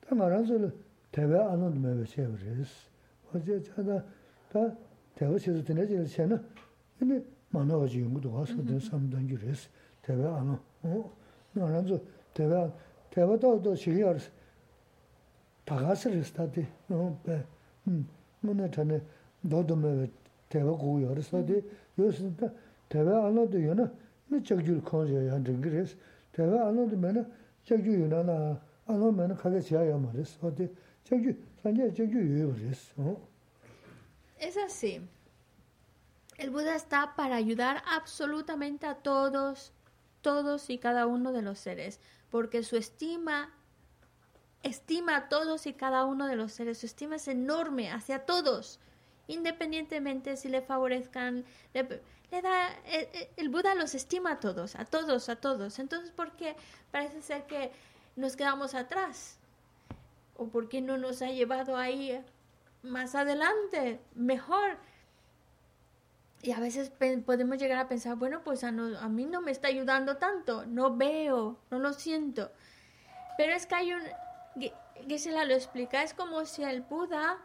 [0.00, 0.84] Ta nga ranzo
[1.15, 2.89] 마선 사로 제야다 제다 줄이대 하게요 말에 적주디 장장레스 당아라서 대외 안은 매베 세브레스
[3.33, 4.03] 어제 자다
[4.49, 4.75] 다
[5.15, 6.43] 대화에서 되네지 세나
[6.99, 9.69] 근데 만나가지고 연구도 와서 된 삼단 줄에서
[10.01, 11.11] 대화 안 어?
[11.53, 11.99] 나란서
[12.33, 12.71] 대화
[13.09, 14.17] 대화도 또 시기할
[15.65, 17.43] 다가스를 스타디 어 배.
[17.87, 18.07] 음.
[18.41, 19.01] 뭐네 전에
[19.41, 20.09] 너도 매
[20.49, 21.63] 대화 고요 그래서디
[21.97, 22.49] 요스다
[22.89, 23.91] 대화 안 해도 요나
[24.27, 25.95] 네 저기 컨저야 한데 그래서
[26.31, 27.25] 대화 안 해도 매나
[27.63, 30.73] 저기 요나나 안 하면 가게 지어야 말했어 어디
[34.38, 35.00] Es así.
[36.36, 39.72] El Buda está para ayudar absolutamente a todos,
[40.20, 42.00] todos y cada uno de los seres,
[42.30, 43.54] porque su estima
[44.62, 48.80] estima a todos y cada uno de los seres, su estima es enorme hacia todos,
[49.28, 51.84] independientemente si le favorezcan, le,
[52.42, 55.78] da, el, el Buda los estima a todos, a todos, a todos.
[55.78, 56.56] Entonces, ¿por qué
[56.90, 57.70] parece ser que
[58.16, 59.35] nos quedamos atrás?
[60.36, 62.22] ¿O por qué no nos ha llevado ahí
[62.86, 64.78] más adelante, mejor.
[66.42, 66.90] Y a veces
[67.24, 71.58] podemos llegar a pensar, bueno, pues a, mí no me está ayudando tanto, no veo,
[71.70, 72.50] no lo siento.
[73.36, 74.02] Pero es que hay un,
[75.08, 77.38] Gisela lo explica, es como si el Buda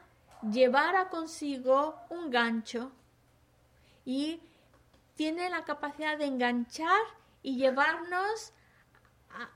[0.52, 2.92] llevara consigo un gancho
[4.06, 4.42] y
[5.16, 7.02] tiene la capacidad de enganchar
[7.44, 8.54] y llevarnos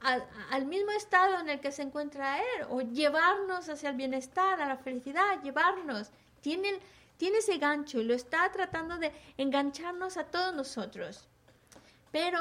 [0.01, 4.67] al mismo estado en el que se encuentra él, o llevarnos hacia el bienestar, a
[4.67, 6.11] la felicidad, llevarnos.
[6.41, 6.79] Tiene,
[7.17, 11.27] tiene ese gancho y lo está tratando de engancharnos a todos nosotros.
[12.11, 12.39] Pero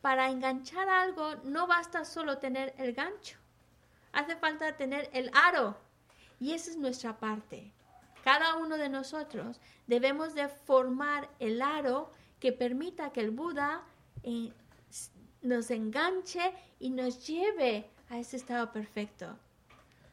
[0.00, 3.38] para enganchar algo no basta solo tener el gancho,
[4.12, 5.76] hace falta tener el aro.
[6.38, 7.72] Y esa es nuestra parte.
[8.22, 12.10] Cada uno de nosotros debemos de formar el aro
[12.40, 13.82] que permita que el Buda
[14.22, 14.52] eh,
[15.46, 19.38] nos enganche y nos lleve a ese estado perfecto,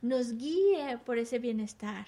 [0.01, 2.05] nos guíe por ese bienestar.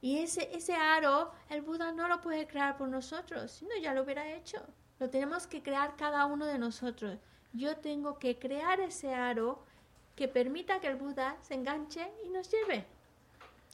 [0.00, 4.02] Y ese, ese aro, el Buda no lo puede crear por nosotros, sino ya lo
[4.02, 4.58] hubiera hecho.
[4.98, 7.18] Lo tenemos que crear cada uno de nosotros.
[7.52, 9.62] Yo tengo que crear ese aro
[10.16, 12.84] que permita que el Buda se enganche y nos lleve.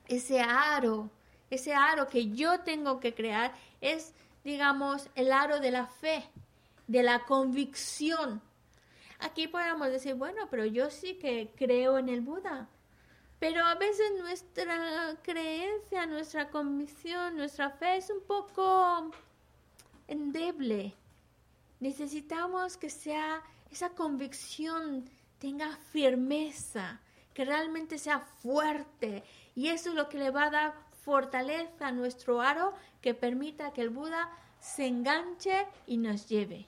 [0.06, 1.10] Ese aro,
[1.50, 6.24] ese aro que yo tengo que crear es, digamos, el aro de la fe,
[6.88, 8.42] de la convicción.
[9.20, 12.68] Aquí podríamos decir, bueno, pero yo sí que creo en el Buda.
[13.38, 19.12] Pero a veces nuestra creencia, nuestra convicción, nuestra fe es un poco
[20.08, 20.94] endeble.
[21.78, 25.08] Necesitamos que sea esa convicción
[25.38, 27.00] tenga firmeza,
[27.32, 29.22] que realmente sea fuerte.
[29.54, 30.74] Y eso es lo que le va a dar
[31.04, 34.28] fortaleza a nuestro aro que permita que el Buda
[34.58, 36.66] se enganche y nos lleve.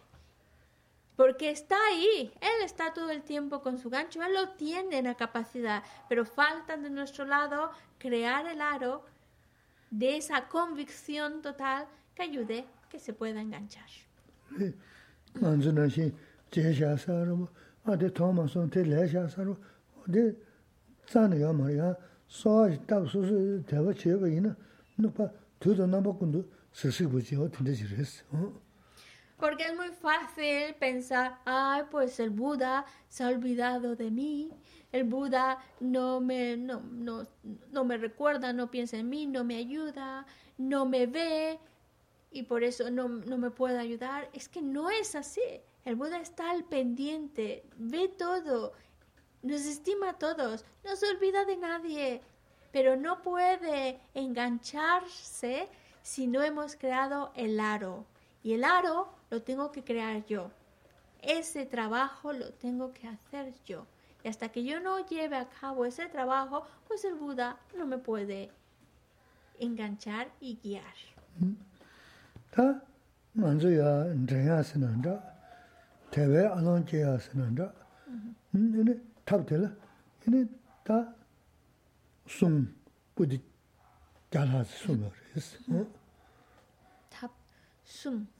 [1.21, 5.16] Porque está ahí, Él está todo el tiempo con su gancho, Él lo tiene la
[5.16, 9.05] capacidad, pero falta de nuestro lado crear el aro
[9.91, 13.85] de esa convicción total que ayude que se pueda enganchar.
[29.41, 34.51] Porque es muy fácil pensar, ay, pues el Buda se ha olvidado de mí,
[34.93, 37.26] el Buda no me, no, no,
[37.70, 40.26] no me recuerda, no piensa en mí, no me ayuda,
[40.59, 41.59] no me ve
[42.30, 44.28] y por eso no, no me puede ayudar.
[44.32, 45.41] Es que no es así.
[45.84, 48.72] El Buda está al pendiente, ve todo,
[49.43, 52.20] nos estima a todos, no se olvida de nadie,
[52.72, 55.68] pero no puede engancharse
[56.03, 58.05] si no hemos creado el aro.
[58.43, 60.51] Y el aro lo tengo que crear yo.
[61.22, 63.87] Ese trabajo lo tengo que hacer yo.
[64.22, 67.99] Y hasta que yo no lleve a cabo ese trabajo, pues el Buda no me
[67.99, 68.51] puede
[69.59, 70.95] enganchar y guiar.
[87.85, 88.37] zu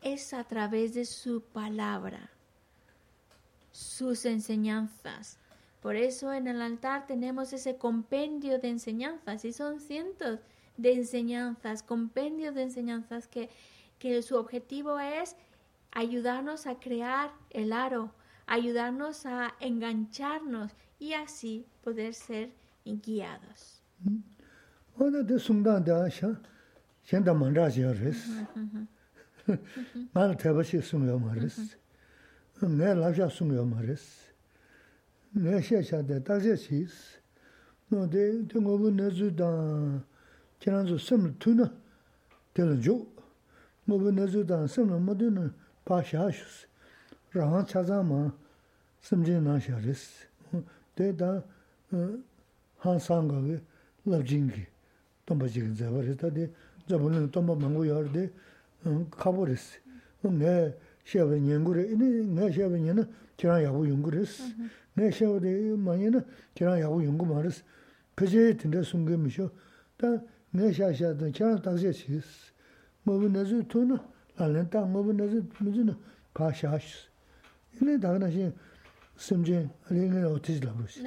[0.02, 2.28] es a través de su palabra,
[3.72, 5.38] sus enseñanzas.
[5.80, 10.40] Por eso en el altar tenemos ese compendio de enseñanzas y son cientos
[10.76, 13.48] de enseñanzas, compendios de enseñanzas que,
[13.98, 15.34] que su objetivo es
[15.92, 18.12] ayudarnos a crear el aro,
[18.46, 22.52] ayudarnos a engancharnos y así poder ser
[22.84, 23.80] guiados.
[27.04, 28.46] 셴다 만다지야 레스
[30.12, 31.76] 말 대바시 숨여 말레스
[32.78, 34.32] 내 라샤 숨여 말레스
[35.32, 37.20] 내 셰샤데 다제시스
[37.88, 40.02] 노데 등고부 내주다
[40.58, 41.70] 지난주 숨을 투나
[42.54, 43.06] 되는죠
[43.84, 45.52] 뭐부 내주다 숨을 못드는
[45.84, 46.66] 파샤스
[47.32, 48.32] 라한 찾아마
[49.00, 50.26] 숨진나 샤레스
[50.94, 51.44] 데다
[52.78, 53.60] 한상거기
[54.06, 54.66] 럽진기
[55.26, 56.50] 덤바지긴 자버스다데
[56.88, 58.30] 자본은 덤바 망고 열데
[59.10, 59.80] 카보레스
[60.22, 60.74] 내
[61.04, 64.42] 샤베 년고레 이니 내 샤베 년은 지랑 야구 연구레스
[64.94, 66.24] 내 샤베 많이는
[66.54, 67.62] 지랑 야구 연구 말스
[68.14, 69.50] 그제 된데 숨금이셔.
[69.96, 72.06] 다내 샤샤도 지랑 다세스
[73.02, 73.98] 뭐는 내주 돈
[74.36, 74.82] 알렌다.
[74.82, 75.94] 뭐는 내주 무슨
[76.32, 77.08] 가샤스
[77.80, 78.52] 이니 다가나시
[79.16, 81.02] 심진 알링을 어떻게 잡으시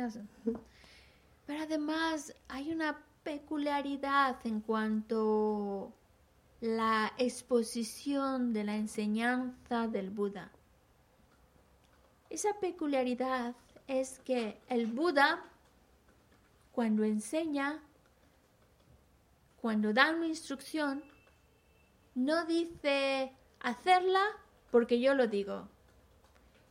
[1.48, 2.94] Pero además hay una
[3.28, 5.92] peculiaridad en cuanto
[6.62, 10.50] la exposición de la enseñanza del Buda.
[12.30, 13.54] Esa peculiaridad
[13.86, 15.44] es que el Buda,
[16.72, 17.84] cuando enseña,
[19.60, 21.04] cuando da una instrucción,
[22.16, 24.24] no dice hacerla
[24.72, 25.68] porque yo lo digo.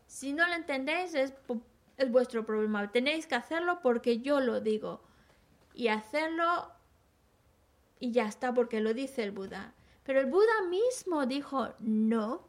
[0.06, 1.34] Si no lo entendéis es,
[1.98, 2.90] es vuestro problema.
[2.90, 5.05] Tenéis que hacerlo porque yo lo digo.
[5.76, 6.72] Y hacerlo
[8.00, 9.74] y ya está porque lo dice el Buda.
[10.02, 12.48] Pero el Buda mismo dijo, no,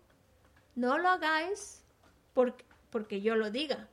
[0.76, 1.84] no lo hagáis
[2.34, 3.90] porque, porque yo lo diga.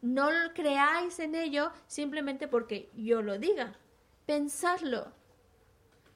[0.00, 3.76] No lo creáis en ello simplemente porque yo lo diga.
[4.26, 5.12] Pensadlo.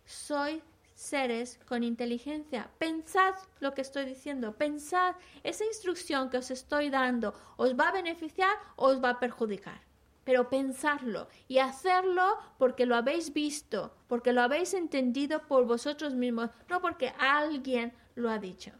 [0.04, 0.62] Soy
[0.94, 2.70] seres con inteligencia.
[2.78, 4.56] Pensad lo que estoy diciendo.
[4.56, 5.14] Pensad
[5.44, 7.34] esa instrucción que os estoy dando.
[7.56, 9.85] ¿Os va a beneficiar o os va a perjudicar?
[10.26, 16.50] Pero pensadlo y hacerlo porque lo habéis visto, porque lo habéis entendido por vosotros mismos,
[16.68, 18.72] no porque alguien lo ha dicho.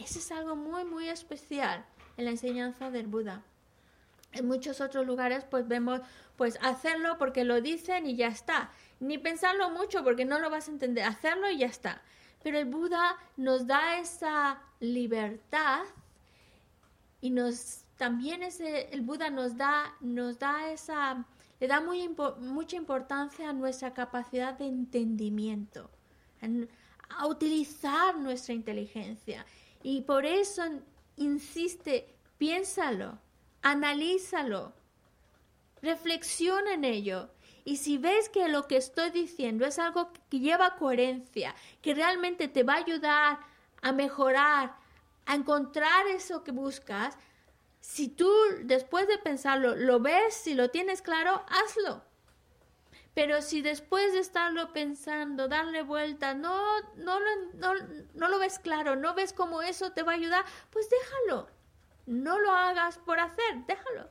[0.00, 1.84] Eso es algo muy, muy especial
[2.16, 3.42] en la enseñanza del Buda.
[4.32, 6.00] En muchos otros lugares pues vemos
[6.36, 8.70] pues hacerlo porque lo dicen y ya está.
[9.00, 11.04] Ni pensarlo mucho porque no lo vas a entender.
[11.04, 12.00] Hacerlo y ya está.
[12.42, 15.84] Pero el Buda nos da esa libertad
[17.20, 21.24] y nos también ese, el Buda nos da, nos da esa,
[21.58, 22.08] le da muy
[22.40, 25.90] mucha importancia a nuestra capacidad de entendimiento,
[27.08, 29.46] a utilizar nuestra inteligencia.
[29.82, 30.62] Y por eso
[31.16, 33.18] insiste, piénsalo,
[33.62, 34.74] analízalo,
[35.80, 37.30] reflexiona en ello.
[37.64, 42.48] Y si ves que lo que estoy diciendo es algo que lleva coherencia, que realmente
[42.48, 43.40] te va a ayudar
[43.82, 44.76] a mejorar,
[45.24, 47.16] a encontrar eso que buscas,
[47.86, 48.28] si tú
[48.64, 52.02] después de pensarlo lo ves, si lo tienes claro, hazlo.
[53.14, 57.20] Pero si después de estarlo pensando, darle vuelta, no, no,
[57.54, 57.74] no,
[58.12, 61.48] no lo ves claro, no ves cómo eso te va a ayudar, pues déjalo.
[62.06, 64.10] No lo hagas por hacer, déjalo.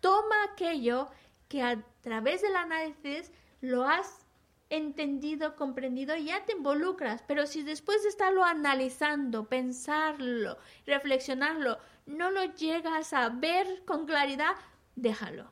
[0.00, 1.08] Toma aquello
[1.48, 3.30] que a través del análisis
[3.60, 4.26] lo has
[4.68, 7.22] entendido, comprendido y ya te involucras.
[7.26, 14.54] Pero si después de estarlo analizando, pensarlo, reflexionarlo, no lo llegas a ver con claridad,
[14.96, 15.50] déjalo.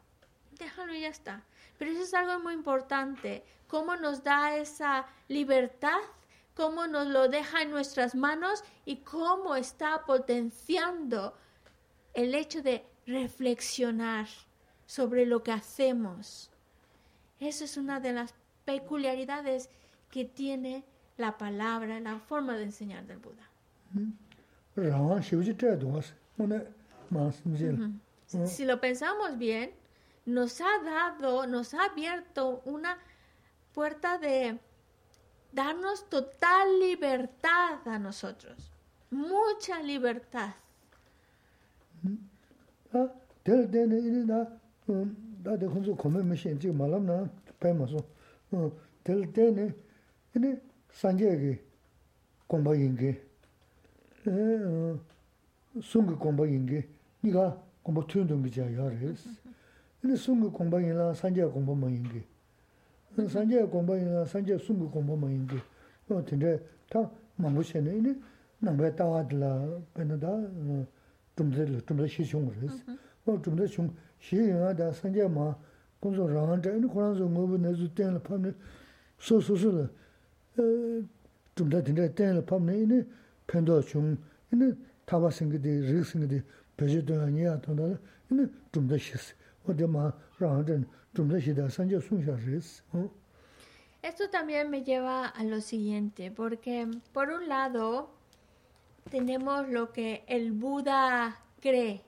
[0.58, 1.42] Déjalo y ya está.
[1.78, 3.44] Pero eso es algo muy importante.
[3.66, 5.98] Cómo nos da esa libertad,
[6.54, 11.34] cómo nos lo deja en nuestras manos y cómo está potenciando
[12.12, 14.26] el hecho de reflexionar
[14.86, 16.50] sobre lo que hacemos.
[17.38, 19.70] Eso es una de las peculiaridades
[20.10, 20.84] que tiene
[21.16, 23.48] la palabra, la forma de enseñar del Buda.
[28.46, 29.72] Si lo pensamos bien,
[30.26, 32.98] nos ha dado, nos ha abierto una
[33.74, 34.58] puerta de
[35.52, 38.70] darnos total libertad a nosotros,
[39.10, 40.54] mucha libertad.
[55.78, 56.84] sungi gomba ingi,
[57.22, 59.26] niga gomba tuyundungi jaya yaris.
[60.02, 62.24] Ini sungi gomba inla sanjaya gomba ma ingi.
[63.16, 65.60] Ini sanjaya gomba inla sanjaya sungi gomba ma ingi.
[66.08, 68.20] O tinte ta mambu shene, ini
[68.58, 70.86] nambaya tawa dila pena da uh,
[71.34, 72.72] tumda shi shung res.
[72.72, 72.96] Mm-hmm.
[73.26, 75.54] O tumda shung shi inga da sanjaya ma
[76.02, 78.54] gongso rangan chaya, ini koranzo ngobu nezu tenla pamne,
[79.18, 79.88] so so so la,
[80.56, 81.04] uh,
[81.54, 83.06] tumda tinte tenla pamne, ini
[83.46, 84.18] pendo chung,
[84.50, 84.74] ini
[94.02, 98.10] Esto también me lleva a lo siguiente, porque por un lado
[99.10, 102.02] tenemos lo que el Buda cree,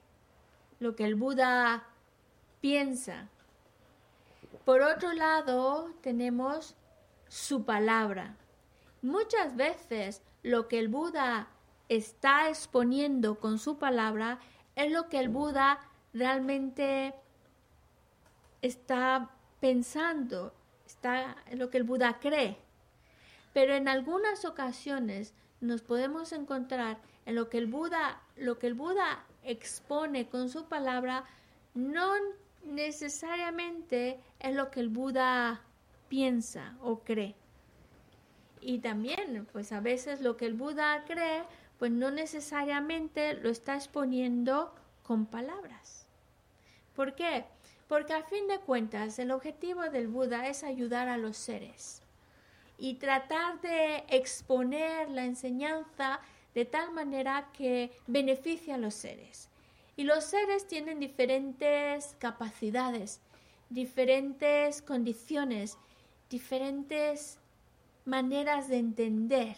[0.81, 1.85] lo que el Buda
[2.61, 3.29] piensa.
[4.65, 6.77] Por otro lado tenemos
[7.29, 8.37] su palabra.
[9.03, 11.49] Muchas veces lo que el Buda
[11.97, 14.39] está exponiendo con su palabra
[14.77, 15.81] es lo que el Buda
[16.15, 17.15] realmente
[18.63, 20.55] está pensando,
[20.87, 22.57] está lo que el Buda cree.
[23.53, 28.75] Pero en algunas ocasiones nos podemos encontrar en lo que el Buda, lo que el
[28.75, 31.25] Buda expone con su palabra
[31.75, 32.15] no
[32.65, 35.63] necesariamente es lo que el Buda
[36.09, 37.35] piensa o cree.
[38.61, 41.43] Y también, pues a veces lo que el Buda cree,
[41.83, 44.73] pues no necesariamente lo está exponiendo
[45.03, 46.07] con palabras.
[46.95, 47.45] ¿Por qué?
[47.89, 52.01] Porque a fin de cuentas el objetivo del Buda es ayudar a los seres
[52.79, 56.21] y tratar de exponer la enseñanza
[56.55, 59.49] de tal manera que beneficie a los seres.
[59.97, 63.21] Y los seres tienen diferentes capacidades,
[63.71, 65.79] diferentes condiciones
[66.31, 67.41] diferentes
[68.05, 69.57] maneras de entender.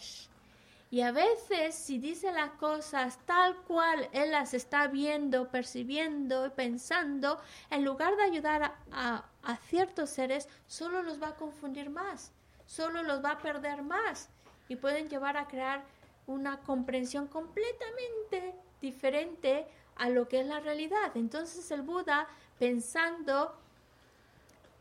[0.95, 7.37] Y a veces si dice las cosas tal cual él las está viendo, percibiendo pensando,
[7.69, 9.25] en lugar de ayudar a,
[9.67, 12.31] ciertos seres, solo los va a confundir más,
[12.65, 14.29] solo los va a perder más
[14.69, 15.83] y pueden llevar a crear
[16.27, 19.67] una comprensión completamente diferente
[19.97, 21.11] a lo que es la realidad.
[21.15, 22.25] Entonces el Buda,
[22.57, 23.53] pensando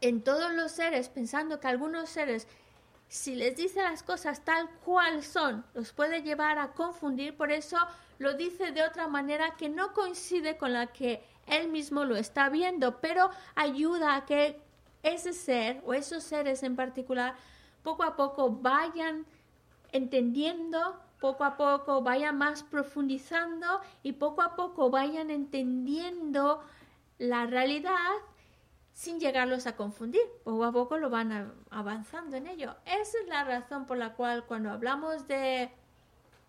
[0.01, 2.47] en todos los seres, pensando que algunos seres,
[3.15, 7.77] si les dice las cosas tal cual son, los puede llevar a confundir, por eso
[8.19, 12.49] lo dice de otra manera que no coincide con la que él mismo lo está
[12.49, 14.61] viendo, pero ayuda a que
[15.05, 17.37] ese ser o esos seres en particular
[17.85, 19.27] poco a poco vayan
[19.93, 26.65] entendiendo, poco a poco vayan más profundizando y poco a poco vayan entendiendo
[27.19, 27.95] la realidad
[28.95, 30.23] sin llegarlos a confundir.
[30.45, 32.77] Poco a poco lo van avanzando en ello.
[32.87, 35.71] Esa es la razón por la cual cuando hablamos de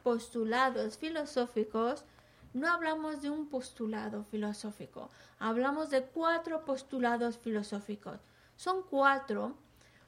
[0.04, 2.06] postulados filosóficos,
[2.54, 5.10] no hablamos de un postulado filosófico,
[5.40, 8.20] hablamos de cuatro postulados filosóficos.
[8.56, 9.58] Son cuatro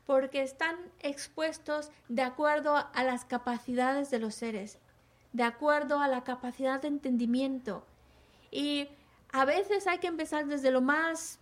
[0.05, 4.77] porque están expuestos de acuerdo a las capacidades de los seres,
[5.33, 7.83] de acuerdo a la capacidad de entendimiento.
[8.51, 8.87] Y
[9.33, 11.39] a veces hay que empezar desde lo más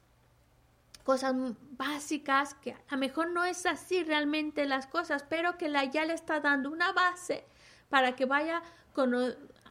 [1.06, 1.36] cosas
[1.78, 6.04] básicas, que a lo mejor no es así realmente las cosas, pero que la, ya
[6.04, 7.46] le está dando una base
[7.90, 8.64] para que vaya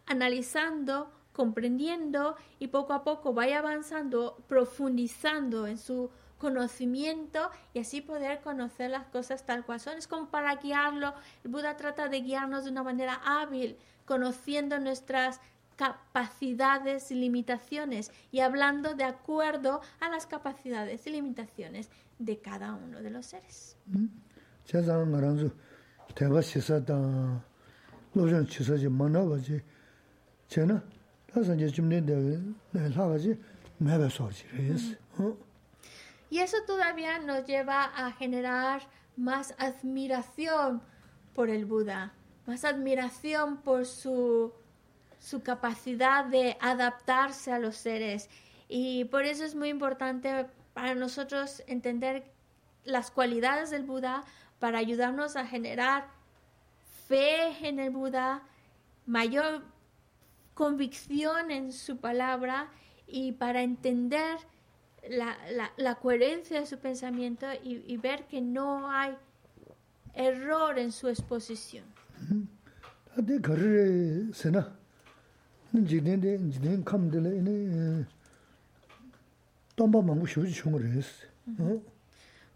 [0.07, 8.41] analizando, comprendiendo y poco a poco vaya avanzando, profundizando en su conocimiento y así poder
[8.41, 9.99] conocer las cosas tal cual son.
[9.99, 11.15] Es como para guiarlo.
[11.43, 15.41] El Buda trata de guiarnos de una manera hábil, conociendo nuestras
[15.77, 23.01] capacidades y limitaciones y hablando de acuerdo a las capacidades y limitaciones de cada uno
[23.01, 23.77] de los seres.
[36.31, 38.83] Y eso todavía nos lleva a generar
[39.17, 40.83] más admiración
[41.35, 42.13] por el Buda,
[42.47, 44.53] más admiración por su,
[45.25, 48.29] su capacidad de adaptarse a los seres.
[48.69, 52.25] Y por eso es muy importante para nosotros entender
[52.85, 54.25] las cualidades del Buda
[54.59, 56.09] para ayudarnos a generar
[57.09, 58.43] fe en el Buda,
[59.07, 59.63] mayor
[60.53, 62.69] convicción en su palabra
[63.07, 64.37] y para entender
[65.09, 65.37] la,
[65.77, 69.17] la, coherencia de su pensamiento y, ver que no hay
[70.15, 71.85] error en su exposición.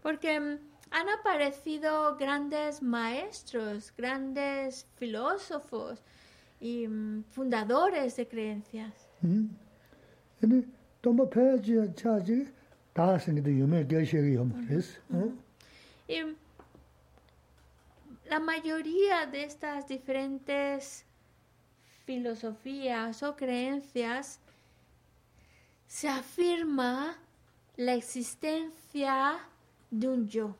[0.01, 0.57] Porque mm,
[0.91, 6.01] han aparecido grandes maestros, grandes filósofos
[6.61, 8.93] y um, fundadores de creencias.
[16.07, 16.21] Y
[18.29, 21.05] la mayoría de estas diferentes
[22.09, 24.39] filosofías o creencias
[25.85, 27.15] se afirma
[27.77, 29.37] la existencia
[29.91, 30.55] de un yo.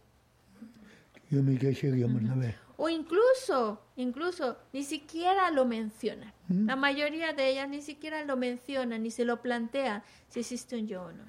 [2.78, 6.32] O incluso, incluso, ni siquiera lo mencionan.
[6.48, 10.88] La mayoría de ellas ni siquiera lo mencionan, ni se lo plantean si existe un
[10.88, 11.26] yo o no.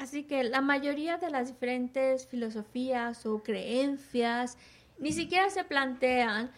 [0.00, 4.58] Así que la mayoría de las diferentes filosofías o creencias
[4.98, 6.50] ni siquiera se plantean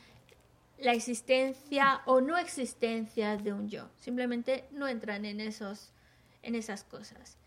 [0.78, 3.88] la existencia o no existencia de un yo.
[3.96, 5.92] Simplemente no entran en, esos,
[6.42, 7.38] en esas cosas.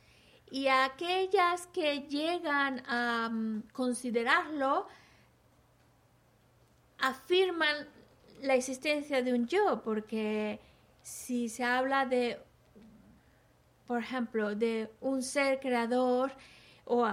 [0.51, 4.88] Y aquellas que llegan a um, considerarlo
[6.97, 7.88] afirman
[8.41, 10.59] la existencia de un yo, porque
[11.01, 12.39] si se habla de,
[13.85, 16.31] por ejemplo, de un ser creador
[16.85, 17.07] o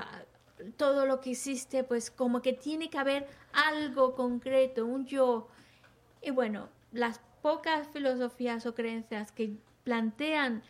[0.76, 5.48] todo lo que existe, pues como que tiene que haber algo concreto, un yo.
[6.22, 10.62] Y bueno, las pocas filosofías o creencias que plantean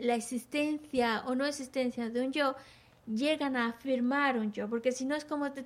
[0.00, 2.54] la existencia o no existencia de un yo
[3.06, 5.64] llegan a afirmar un yo, porque si no es como que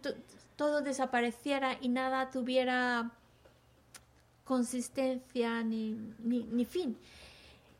[0.56, 3.10] todo desapareciera y nada tuviera
[4.44, 6.96] consistencia ni, ni, ni fin.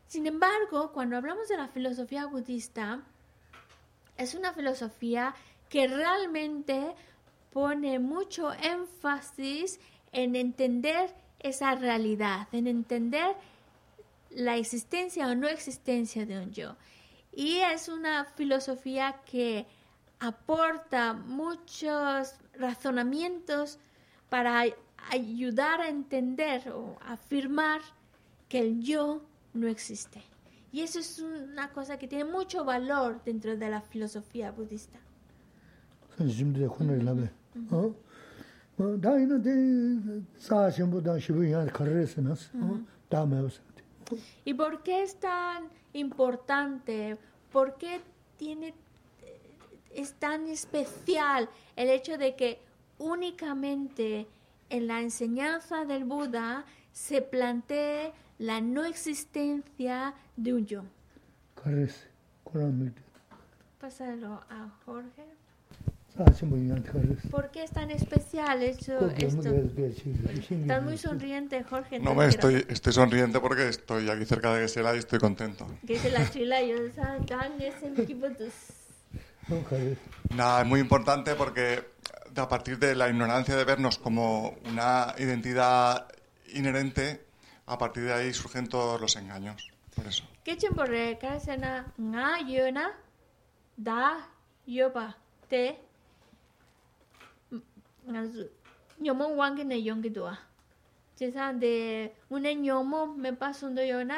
[0.07, 3.01] Sin embargo, cuando hablamos de la filosofía budista,
[4.17, 5.33] es una filosofía
[5.69, 6.95] que realmente
[7.51, 9.79] pone mucho énfasis
[10.11, 13.35] en entender esa realidad, en entender
[14.35, 16.75] la existencia o no existencia de un yo.
[17.31, 19.65] Y es una filosofía que
[20.19, 23.79] aporta muchos razonamientos
[24.29, 24.65] para
[25.11, 27.81] ayudar a entender o afirmar
[28.49, 29.21] que el yo
[29.53, 30.21] no existe.
[30.71, 34.99] Y eso es una cosa que tiene mucho valor dentro de la filosofía budista.
[44.43, 47.17] ¿Y por qué es tan importante?
[47.51, 48.01] ¿Por qué
[48.37, 48.73] tiene,
[49.93, 52.59] es tan especial el hecho de que
[52.97, 54.27] únicamente
[54.69, 60.83] en la enseñanza del Buda se plantee la no existencia de un yo?
[63.79, 65.25] Pásalo a Jorge.
[67.29, 69.09] ¿Por qué es tan especial esto?
[69.17, 69.49] esto?
[70.49, 71.99] Estás muy sonriente, Jorge.
[71.99, 75.67] No me estoy, estoy sonriente porque estoy aquí cerca de Gesela y estoy contento.
[75.85, 76.75] Que se la chila yo
[77.97, 78.27] equipo
[80.33, 81.83] Nada, es muy importante porque
[82.35, 86.07] a partir de la ignorancia de vernos como una identidad
[86.53, 87.25] inherente,
[87.65, 89.69] a partir de ahí surgen todos los engaños.
[89.95, 90.23] Por eso.
[90.43, 91.17] ¿Qué chimborre?
[91.19, 91.27] ¿Qué
[93.77, 94.29] da
[94.65, 95.17] yoba
[95.49, 95.84] te
[98.09, 98.49] ngazu
[99.01, 100.37] nyomo wangi na yongi duwa
[101.17, 104.15] jesande une nyomo me pasundo yona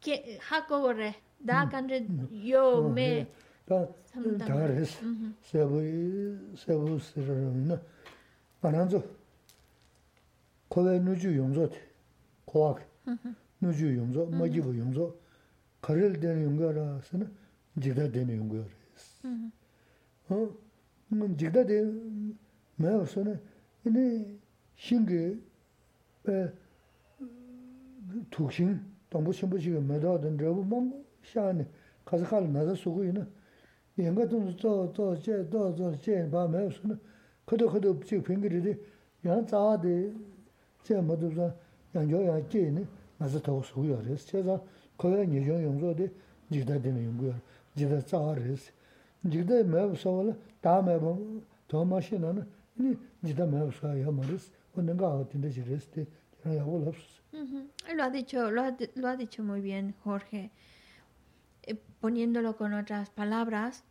[0.00, 3.26] ke hako gore da kanre yo me
[3.66, 3.86] ta
[4.38, 4.98] dares
[5.42, 5.78] sebu
[6.56, 7.78] sebu sirrona
[8.62, 9.02] bananzo
[10.68, 11.70] kowe nuju yomzo
[12.46, 12.82] koak
[13.60, 15.14] nuju yomzo majibu yomzo
[15.80, 17.26] karel den yongara sene
[17.76, 18.64] jida den yongara
[20.30, 20.67] 어?
[21.10, 21.92] jikda de
[22.76, 23.38] maya waso na
[23.84, 24.38] ini
[24.74, 25.40] shingi
[28.30, 28.78] tukshin
[29.08, 31.66] tangpo shenpo shiga mada dan drabu mambu shaani
[32.04, 33.26] kaza khala naza sugu ina
[33.96, 36.98] yanga tunzu tso tso che tso tso che ba maya waso na
[37.44, 38.78] kato kato chik pingi ridi
[39.22, 40.12] yang tsawa de
[40.82, 41.52] che madu zan
[41.92, 42.86] yang jo yang che ina
[43.16, 44.60] naza tago sugu ya res che zan
[44.96, 46.12] kaya nyejon yungzo de
[46.48, 47.40] jikda dina yungu ya
[47.72, 48.72] jikda tsawa res
[49.24, 50.10] jigdā dī nā yōng gu yā rē, jigdā tsā rē sī, jigdā mē wā sō
[50.14, 51.10] wā lā, tā mē bō,
[51.68, 52.44] tō mā shī nā nā,
[57.94, 60.50] Lo ha dicho, lo ha, lo ha dicho muy bien Jorge.
[61.62, 63.84] Eh, poniéndolo con otras palabras,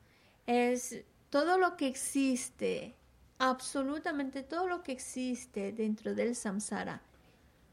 [0.46, 2.96] es todo lo que existe,
[3.38, 7.02] absolutamente todo lo que existe dentro del samsara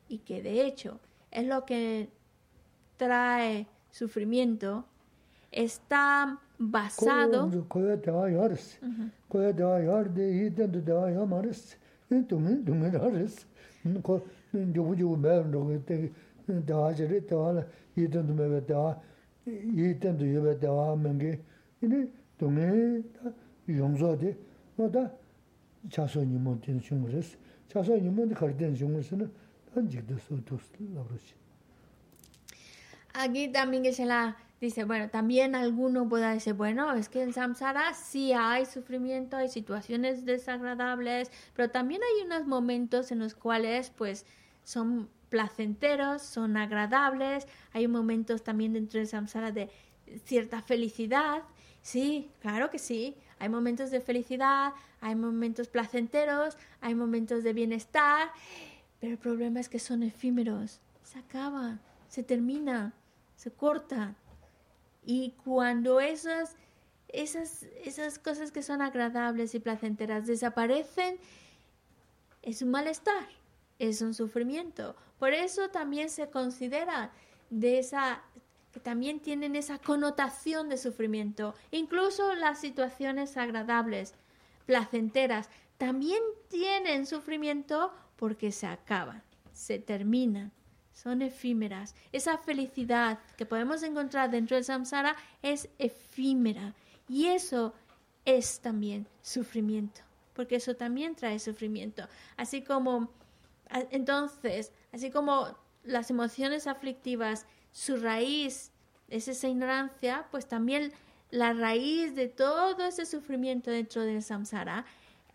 [0.08, 1.00] y que de hecho
[1.30, 2.10] es lo que
[2.96, 4.84] trae sufrimiento,
[5.50, 7.50] está basado
[33.12, 37.34] Aquí también que se la Dice, bueno, también alguno pueda decir, bueno, es que en
[37.34, 43.90] samsara sí hay sufrimiento, hay situaciones desagradables, pero también hay unos momentos en los cuales
[43.90, 44.24] pues
[44.64, 49.68] son placenteros, son agradables, hay momentos también dentro de samsara de
[50.24, 51.42] cierta felicidad,
[51.82, 54.72] sí, claro que sí, hay momentos de felicidad,
[55.02, 58.30] hay momentos placenteros, hay momentos de bienestar,
[58.98, 62.94] pero el problema es que son efímeros, se acaban, se terminan,
[63.36, 64.16] se cortan.
[65.04, 66.56] Y cuando esas,
[67.08, 71.18] esas, esas cosas que son agradables y placenteras desaparecen,
[72.42, 73.28] es un malestar,
[73.78, 74.96] es un sufrimiento.
[75.18, 77.12] Por eso también se considera
[77.50, 78.22] de esa
[78.72, 81.54] que también tienen esa connotación de sufrimiento.
[81.70, 84.14] Incluso las situaciones agradables,
[84.66, 85.48] placenteras,
[85.78, 89.22] también tienen sufrimiento porque se acaban,
[89.52, 90.50] se terminan
[90.94, 91.94] son efímeras.
[92.12, 96.74] Esa felicidad que podemos encontrar dentro del samsara es efímera.
[97.08, 97.74] Y eso
[98.24, 100.00] es también sufrimiento,
[100.32, 102.08] porque eso también trae sufrimiento.
[102.36, 103.10] Así como,
[103.90, 108.70] entonces, así como las emociones aflictivas, su raíz
[109.08, 110.92] es esa ignorancia, pues también
[111.30, 114.86] la raíz de todo ese sufrimiento dentro del samsara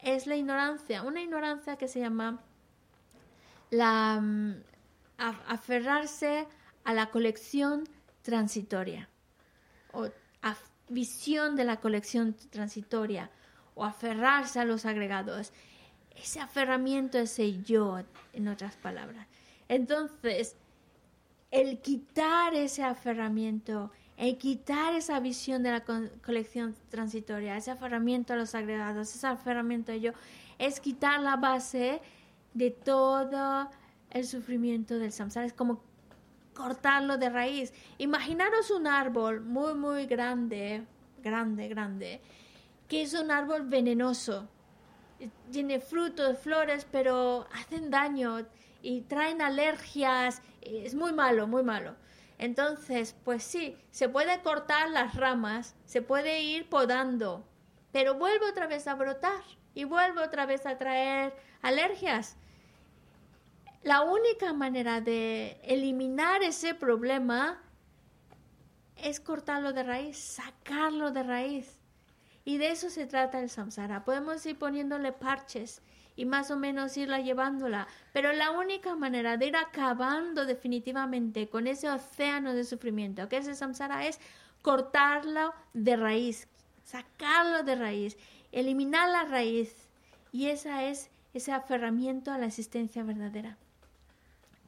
[0.02, 2.40] es la ignorancia, una ignorancia que se llama
[3.69, 4.23] la,
[5.19, 6.47] mm, aferrarse
[6.83, 7.87] a la colección
[8.21, 9.09] transitoria
[9.91, 10.09] o
[10.41, 10.55] a
[10.89, 13.29] visión de la colección transitoria
[13.75, 15.53] o aferrarse a los agregados.
[16.15, 18.01] Ese aferramiento, ese yo,
[18.33, 19.27] en otras palabras.
[19.67, 20.55] Entonces,
[21.51, 25.83] el quitar ese aferramiento, el quitar esa visión de la
[26.25, 30.11] colección transitoria, ese aferramiento a los agregados, ese aferramiento a yo,
[30.57, 32.01] es quitar la base
[32.53, 33.69] de todo
[34.11, 35.81] el sufrimiento del samsara, es como
[36.53, 37.73] cortarlo de raíz.
[37.98, 40.86] Imaginaros un árbol muy, muy grande,
[41.23, 42.22] grande, grande,
[42.88, 44.48] que es un árbol venenoso.
[45.52, 48.45] Tiene frutos, flores, pero hacen daño
[48.81, 50.41] y traen alergias.
[50.61, 51.95] Es muy malo, muy malo.
[52.38, 57.45] Entonces, pues sí, se puede cortar las ramas, se puede ir podando,
[57.91, 62.38] pero vuelve otra vez a brotar y vuelve otra vez a traer alergias.
[63.84, 67.61] La única manera de eliminar ese problema
[68.97, 71.80] es cortarlo de raíz, sacarlo de raíz.
[72.43, 74.03] Y de eso se trata el samsara.
[74.03, 75.81] Podemos ir poniéndole parches
[76.18, 81.65] y más o menos irla llevándola, pero la única manera de ir acabando definitivamente con
[81.65, 84.19] ese océano de sufrimiento que es el samsara es
[84.61, 86.49] cortarlo de raíz,
[86.84, 88.18] sacarlo de raíz,
[88.51, 89.73] eliminar la raíz.
[90.34, 93.57] Y esa es ese aferramiento a la existencia verdadera.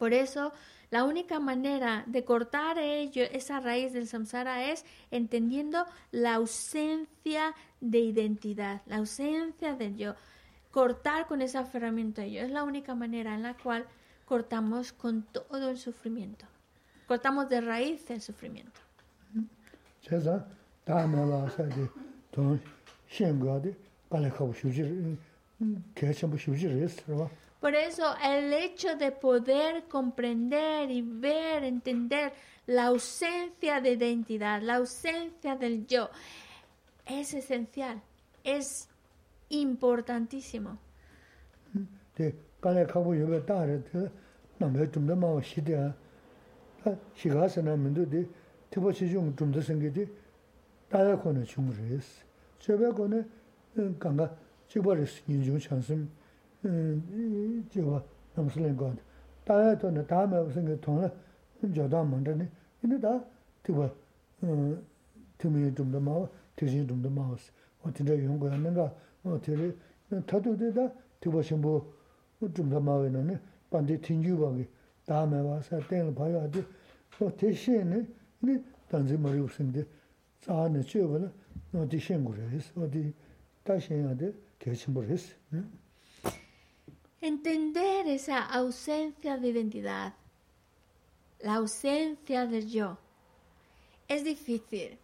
[0.02, 0.52] Por eso,
[0.90, 8.00] la única manera de cortar ello, esa raíz del samsara es entendiendo la ausencia de
[8.00, 10.16] identidad, la ausencia del yo.
[10.72, 13.86] Cortar con ese aferramiento a ello es la única manera en la cual
[14.26, 16.48] cortamos con todo el sufrimiento.
[17.08, 18.82] Cortamos de raíz el sufrimiento.
[27.62, 32.34] Por eso el hecho de poder comprender y ver, entender
[32.66, 36.10] la ausencia de identidad, la ausencia del yo,
[37.06, 38.02] es esencial,
[38.44, 38.90] es
[39.50, 40.80] importantísimo.
[56.64, 58.04] jiwa
[58.36, 58.98] namsilin gwaad.
[59.46, 61.12] Taya to na taya maya usinga tongla
[61.64, 62.48] jodaa mandani,
[62.84, 63.22] ina taa
[63.64, 63.90] tiwa
[65.38, 67.52] timiyi dhumda mawa, tishin dhumda mawa si.
[67.84, 68.94] O tinda yungu ya nanga,
[69.26, 69.74] o tiri,
[70.26, 71.94] tatu di taa tiwa shimbo
[72.42, 73.38] dhumda mawa ina ni,
[73.70, 74.68] pandi tingyu wagi,
[75.06, 76.64] taya maya wasa, tenla paya adi,
[77.20, 78.08] o tishin ni,
[78.42, 79.86] ni tanzi mari usinga
[80.42, 81.32] tsaa ni chiwa la,
[81.74, 83.14] o di shen gu res, o di
[83.64, 85.36] tashin ya di kechimbo res.
[85.50, 85.66] Hmm?
[87.22, 90.16] Entender esa ausencia de identidad,
[91.40, 92.98] la ausencia del yo,
[94.08, 94.98] es difícil,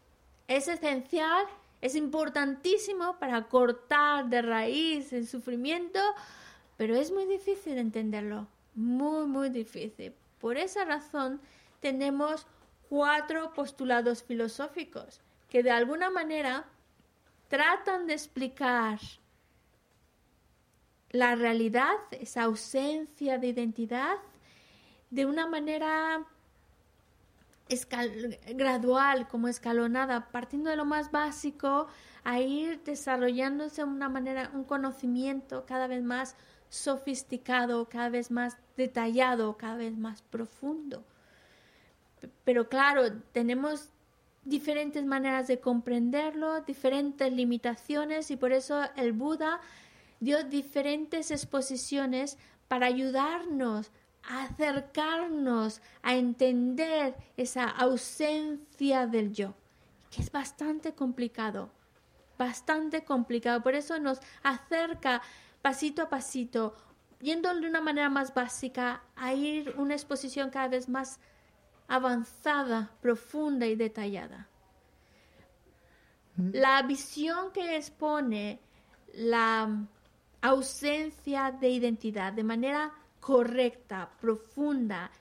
[0.47, 1.45] es esencial,
[1.79, 5.99] es importantísimo para cortar de raíz el sufrimiento,
[6.75, 10.11] pero es muy difícil entenderlo, muy, muy difícil.
[10.41, 11.39] Por esa razón
[11.81, 12.47] tenemos
[12.89, 16.65] cuatro postulados filosóficos que de alguna manera
[17.47, 18.99] tratan de explicar
[21.17, 24.17] la realidad, esa ausencia de identidad,
[25.09, 26.25] de una manera
[28.55, 31.87] gradual, como escalonada, partiendo de lo más básico,
[32.23, 36.35] a ir desarrollándose de una manera, un conocimiento cada vez más
[36.69, 41.03] sofisticado, cada vez más detallado, cada vez más profundo.
[42.43, 43.89] Pero claro, tenemos
[44.43, 49.59] diferentes maneras de comprenderlo, diferentes limitaciones y por eso el Buda
[50.19, 52.37] dio diferentes exposiciones
[52.67, 53.91] para ayudarnos
[54.23, 59.53] a acercarnos a entender esa ausencia del yo,
[60.11, 61.71] que es bastante complicado,
[62.37, 63.63] bastante complicado.
[63.63, 65.21] Por eso nos acerca
[65.61, 66.75] pasito a pasito,
[67.21, 71.19] yendo de una manera más básica, a ir una exposición cada vez más
[71.87, 74.49] avanzada, profunda y detallada.
[76.35, 76.49] Mm.
[76.53, 78.59] La visión que expone
[79.13, 79.87] la
[80.41, 85.11] ausencia de identidad de manera correcta, profunda,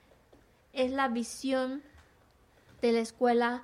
[0.73, 1.83] es la visión
[2.83, 3.63] de la escuela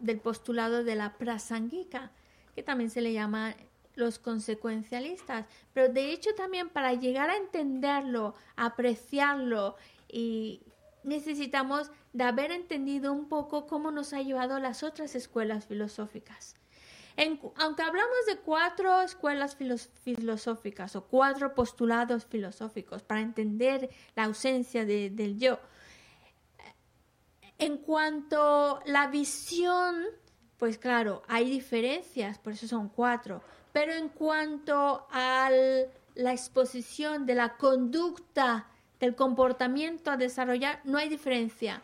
[0.00, 2.10] del postulado de la prasanguica,
[2.54, 3.54] que también se le llama
[3.94, 5.46] los consecuencialistas.
[5.72, 9.76] Pero de hecho también para llegar a entenderlo, apreciarlo,
[10.08, 10.62] y
[11.04, 16.56] necesitamos de haber entendido un poco cómo nos ha llevado las otras escuelas filosóficas
[17.16, 25.38] aunque hablamos de cuatro escuelas filosóficas o cuatro postulados filosóficos para entender la ausencia del
[25.38, 25.58] yo,
[27.58, 30.04] en cuanto a la visión,
[30.58, 35.50] pues claro, hay diferencias, por eso son cuatro, pero en cuanto a
[36.14, 38.66] la exposición de la conducta,
[39.00, 41.82] del comportamiento a desarrollar, no hay diferencia.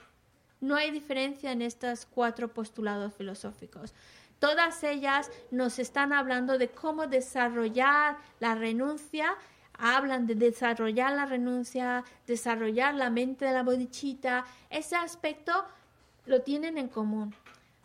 [0.61, 3.95] No hay diferencia en estos cuatro postulados filosóficos.
[4.43, 9.37] Todas ellas nos están hablando de cómo desarrollar la renuncia,
[9.79, 14.45] hablan de desarrollar la renuncia, desarrollar la mente de la bodichita.
[14.69, 15.53] Ese aspecto
[16.27, 17.33] lo tienen en común.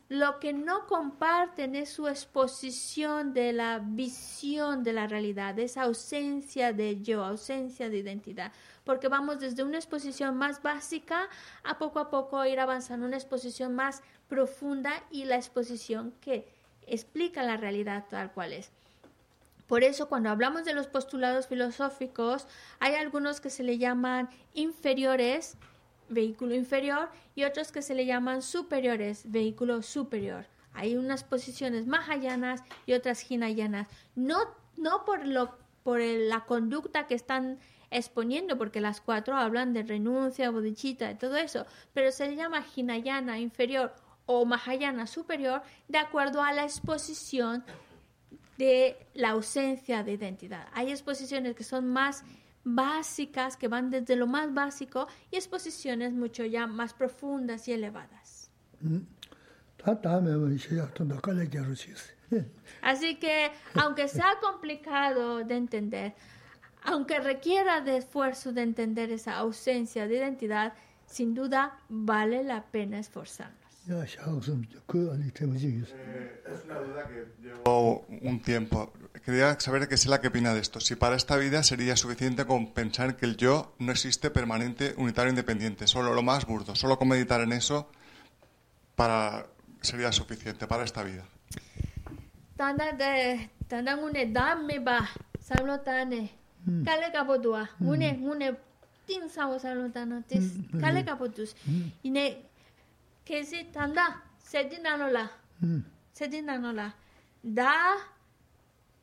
[0.09, 6.71] Lo que no comparten es su exposición de la visión de la realidad, esa ausencia
[6.71, 8.53] de yo, ausencia de identidad,
[8.85, 11.27] porque vamos desde una exposición más básica
[11.63, 16.47] a poco a poco ir avanzando una exposición más profunda y la exposición que
[16.85, 18.71] explica la realidad tal cual es.
[19.67, 22.47] Por eso cuando hablamos de los postulados filosóficos,
[22.79, 25.57] hay algunos que se le llaman inferiores,
[26.09, 30.45] vehículo inferior, y otros que se le llaman superiores, vehículo superior.
[30.73, 33.87] Hay unas posiciones mahayanas y otras hinayanas.
[34.15, 34.39] No,
[34.77, 37.59] no por, lo, por la conducta que están
[37.89, 42.63] exponiendo, porque las cuatro hablan de renuncia, bodhicitta y todo eso, pero se le llama
[42.75, 43.93] hinayana inferior
[44.25, 47.63] o mahayana superior de acuerdo a la exposición
[48.57, 50.67] de la ausencia de identidad.
[50.73, 52.23] Hay exposiciones que son más
[52.75, 58.51] básicas que van desde lo más básico y exposiciones mucho ya más profundas y elevadas.
[62.81, 66.13] Así que, aunque sea complicado de entender,
[66.83, 70.73] aunque requiera de esfuerzo de entender esa ausencia de identidad,
[71.05, 73.57] sin duda vale la pena esforzarnos.
[75.95, 78.91] Eh, es una duda que llevo un tiempo
[79.23, 80.79] Quería saber qué es la que opina de esto.
[80.79, 85.29] Si para esta vida sería suficiente con pensar que el yo no existe permanente, unitario,
[85.29, 85.87] independiente.
[85.87, 86.75] Solo lo más burdo.
[86.75, 87.89] Solo con meditar en eso
[88.95, 89.47] para
[89.81, 91.23] sería suficiente para esta vida.
[92.55, 92.91] Tanda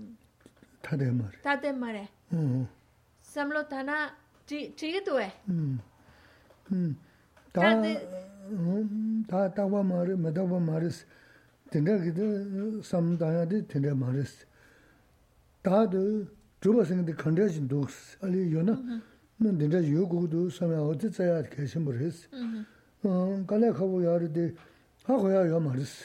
[0.82, 2.08] 타대 말 tate mare.
[2.32, 2.66] 음
[3.22, 4.10] Samlo tana
[4.46, 5.30] chi chigitue.
[5.48, 5.78] 음.
[6.72, 6.96] 음.
[7.52, 8.08] 다, 다들-
[8.50, 11.04] 음, 다 따와 말이, 메다와 말이스.
[11.70, 14.46] 된다 기도 삼다야디 된다 말이스.
[15.62, 16.26] 다도
[16.60, 18.18] 주바생데 컨디션 도스.
[18.22, 18.72] 알리 요나.
[19.40, 22.28] 는 된다 요고도 삼야 어디 자야 계신 버렸어.
[23.04, 24.54] 어, 갈래 가고 야르데
[25.04, 26.04] 하고야 요 말이스.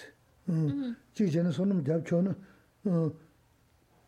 [0.49, 0.95] 음.
[1.13, 2.35] 지전에 손님 잡초는
[2.85, 3.11] 어,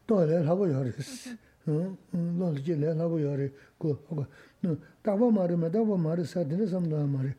[0.07, 1.37] 또래 하고 야르스.
[1.67, 4.25] 어, 놀지 내 하고 야르 그 하고.
[4.61, 7.31] 너 따바 말이 메다와 말이 사드네 삼다 말이.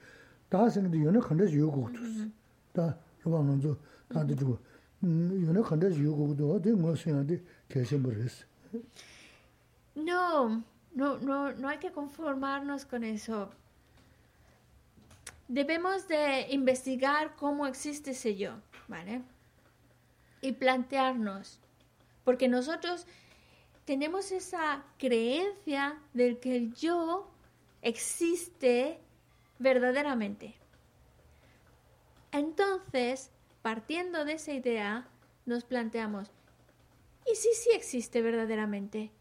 [0.49, 1.99] 다 생도 요나 컨디션 요고도.
[2.73, 3.61] 다 요방은
[4.09, 4.59] 다들 주고.
[5.05, 8.45] 음, 요나 컨디션 요고도 어디 뭐 생각데 계신 버렸어.
[9.97, 10.63] No,
[10.95, 13.51] no, no, no hay que conformarnos con eso.
[15.52, 18.54] Debemos de investigar cómo existe ese yo,
[18.88, 19.22] ¿vale?
[20.42, 21.60] Y plantearnos,
[22.24, 23.06] porque nosotros
[23.84, 27.30] tenemos esa creencia del que el yo
[27.82, 28.98] existe
[29.60, 30.56] verdaderamente.
[32.32, 33.30] Entonces,
[33.62, 35.06] partiendo de esa idea,
[35.46, 36.32] nos planteamos,
[37.30, 39.12] ¿y si sí existe verdaderamente?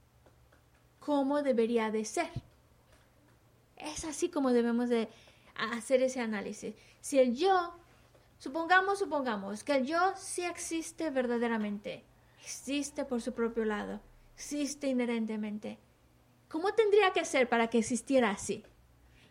[1.00, 2.30] cómo debería de ser.
[3.76, 5.08] Es así como debemos de
[5.64, 6.74] hacer ese análisis.
[7.00, 7.74] Si el yo,
[8.38, 12.04] supongamos, supongamos que el yo sí existe verdaderamente,
[12.42, 14.00] existe por su propio lado,
[14.34, 15.78] existe inherentemente,
[16.48, 18.64] ¿cómo tendría que ser para que existiera así?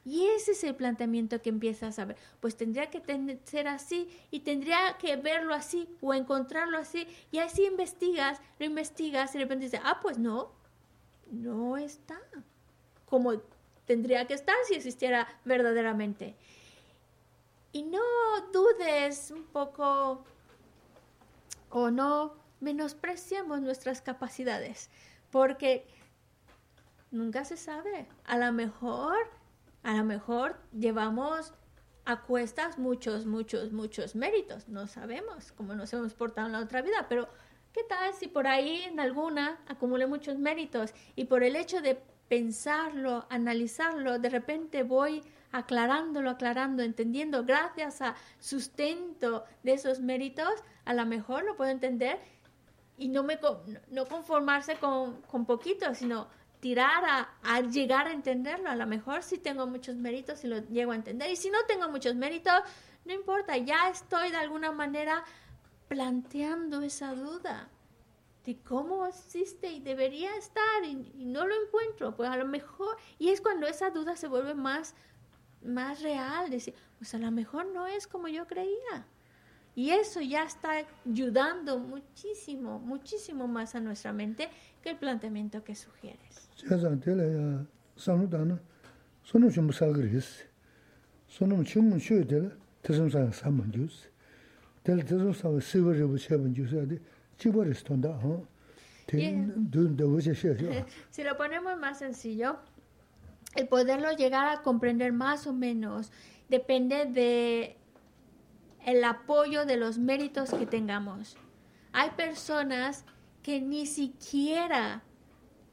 [0.05, 2.17] Y ese es el planteamiento que empiezas a ver.
[2.39, 3.01] Pues tendría que
[3.43, 7.07] ser así y tendría que verlo así o encontrarlo así.
[7.31, 10.51] Y así investigas, lo investigas y de repente dices, ah, pues no,
[11.31, 12.19] no está
[13.05, 13.33] como
[13.89, 16.35] tendría que estar si existiera verdaderamente.
[17.71, 17.99] Y no
[18.53, 20.23] dudes un poco
[21.71, 24.91] o no menospreciemos nuestras capacidades,
[25.31, 25.87] porque
[27.09, 28.07] nunca se sabe.
[28.25, 29.17] A lo mejor,
[29.81, 31.51] a lo mejor llevamos
[32.05, 34.67] a cuestas muchos, muchos, muchos méritos.
[34.67, 37.27] No sabemos cómo nos hemos portado en la otra vida, pero
[37.73, 41.99] ¿qué tal si por ahí en alguna acumulé muchos méritos y por el hecho de
[42.29, 50.53] pensarlo, analizarlo, de repente voy aclarándolo, aclarando, entendiendo, gracias a sustento de esos méritos,
[50.85, 52.19] a lo mejor lo puedo entender
[52.97, 53.39] y no, me,
[53.89, 56.27] no conformarse con, con poquito, sino
[56.59, 58.69] tirar a, a llegar a entenderlo.
[58.69, 61.31] A lo mejor si tengo muchos méritos y lo llego a entender.
[61.31, 62.61] Y si no tengo muchos méritos,
[63.05, 65.23] no importa, ya estoy de alguna manera
[65.87, 67.69] planteando esa duda
[68.45, 72.15] de cómo existe y debería estar y, y no lo encuentro.
[72.15, 74.95] Pues a lo mejor, y es cuando esa duda se vuelve más,
[75.63, 79.07] más real, decir, pues a lo mejor no es como yo creía.
[79.75, 84.49] Y eso ya está ayudando muchísimo, muchísimo más a nuestra mente
[84.81, 86.49] que el planteamiento que sugieres.
[101.09, 102.57] Si lo ponemos más sencillo,
[103.55, 106.11] el poderlo llegar a comprender más o menos
[106.49, 107.77] depende de
[108.85, 111.37] el apoyo de los méritos que tengamos.
[111.91, 113.05] Hay personas
[113.41, 115.01] que ni siquiera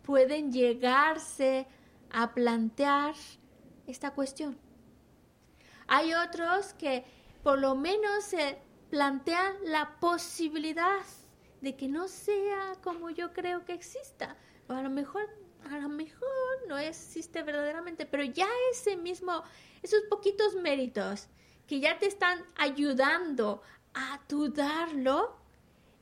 [0.03, 1.67] pueden llegarse
[2.11, 3.15] a plantear
[3.87, 4.57] esta cuestión.
[5.89, 7.05] Hay otros que
[7.43, 8.59] por lo menos se
[8.91, 11.03] plantean la posibilidad
[11.67, 14.37] de que no sea como yo creo que exista.
[14.69, 15.29] O a lo mejor,
[15.69, 16.29] a lo mejor
[16.69, 19.43] no existe verdaderamente, pero ya ese mismo,
[19.83, 21.27] esos poquitos méritos
[21.67, 23.63] que ya te están ayudando
[23.95, 25.35] a dudarlo,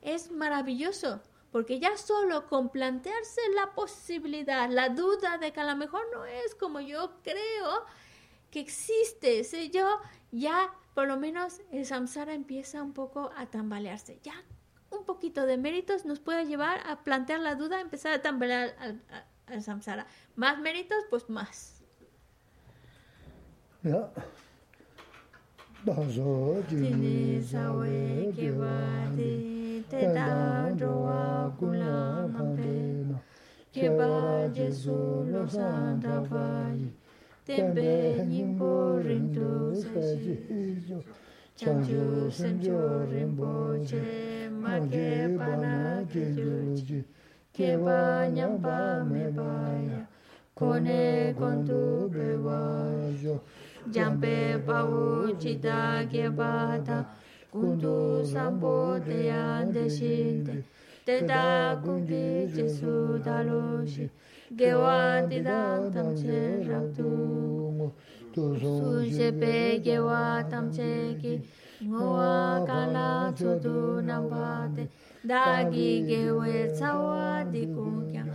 [0.03, 1.19] es maravilloso.
[1.51, 6.25] Porque ya solo con plantearse la posibilidad, la duda de que a lo mejor no
[6.25, 7.85] es como yo creo
[8.51, 9.99] que existe, ese yo,
[10.31, 14.19] ya por lo menos el samsara empieza un poco a tambalearse.
[14.21, 14.35] Ya
[14.95, 18.75] un poquito de méritos nos puede llevar a plantear la duda, empezar a tambalear
[19.47, 20.07] al, samsara.
[20.35, 21.83] Más méritos, pues más.
[23.83, 24.09] Ya.
[29.89, 33.17] te dan roa kula mampena
[33.73, 34.97] ke ba jesu
[35.31, 36.79] lo santa pai
[37.45, 40.33] tembe nimbo rindu saji
[41.55, 47.01] chanchu semcho rinpoche, ma kepa na kejuji,
[47.53, 50.05] kepa nyampa mepaya,
[50.53, 53.39] kone kontu bewajo,
[53.89, 57.05] jampe pao chita kepa ta,
[57.53, 60.61] kuntu sampo teyan deshinte,
[61.05, 64.09] teta kundi jesu taloshi,
[64.53, 67.64] gewa tida tamche raktu.
[68.35, 69.51] sūshēpē
[69.85, 70.87] gyēwā tamchē
[71.21, 71.35] kī
[71.91, 72.31] ngōwā
[72.67, 73.07] kālā
[73.39, 74.87] chūdū nāmbā tē
[75.31, 78.25] dāgī gyēwē cāwā dī kūkyā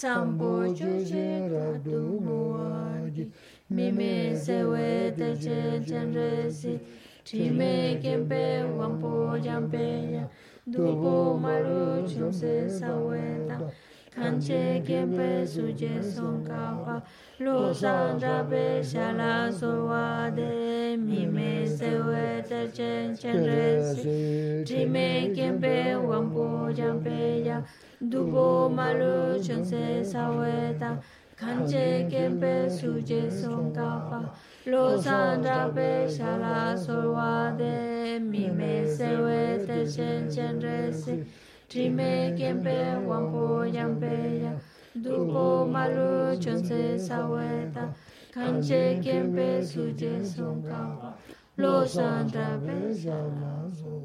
[0.00, 2.70] sāmbō chūshē rādū ngōwā
[3.18, 3.26] dī
[3.74, 4.12] mīmē
[4.46, 4.86] sēwē
[5.18, 5.58] tēchē
[5.90, 6.30] chēnrē
[6.60, 6.78] sī
[7.26, 7.74] tīmē
[8.06, 8.44] kēmpē
[8.78, 9.12] wāmpō
[9.48, 10.24] jāmpē yā
[10.70, 17.02] dūgō maru chūmsē sāwē tāṁ Kanche kempe suje sonkapa
[17.40, 27.62] Lo sandape shala sowade Mime sewe te chen chen resi Chime kempe wampo jampe ya
[28.00, 30.98] Dupo maru chumse saweta
[31.36, 34.30] Kanche kempe suje sonkapa
[34.66, 41.24] Lo sandape shala solwa de mi me se we te chen chen resi,
[41.68, 42.76] Trime kempe
[43.08, 44.52] wampo yampe ya.
[45.02, 47.94] Dupo malu chon se saweta.
[48.34, 51.14] Kanche kempe suje son kapa
[51.56, 53.97] Lo sandra pe shala solwa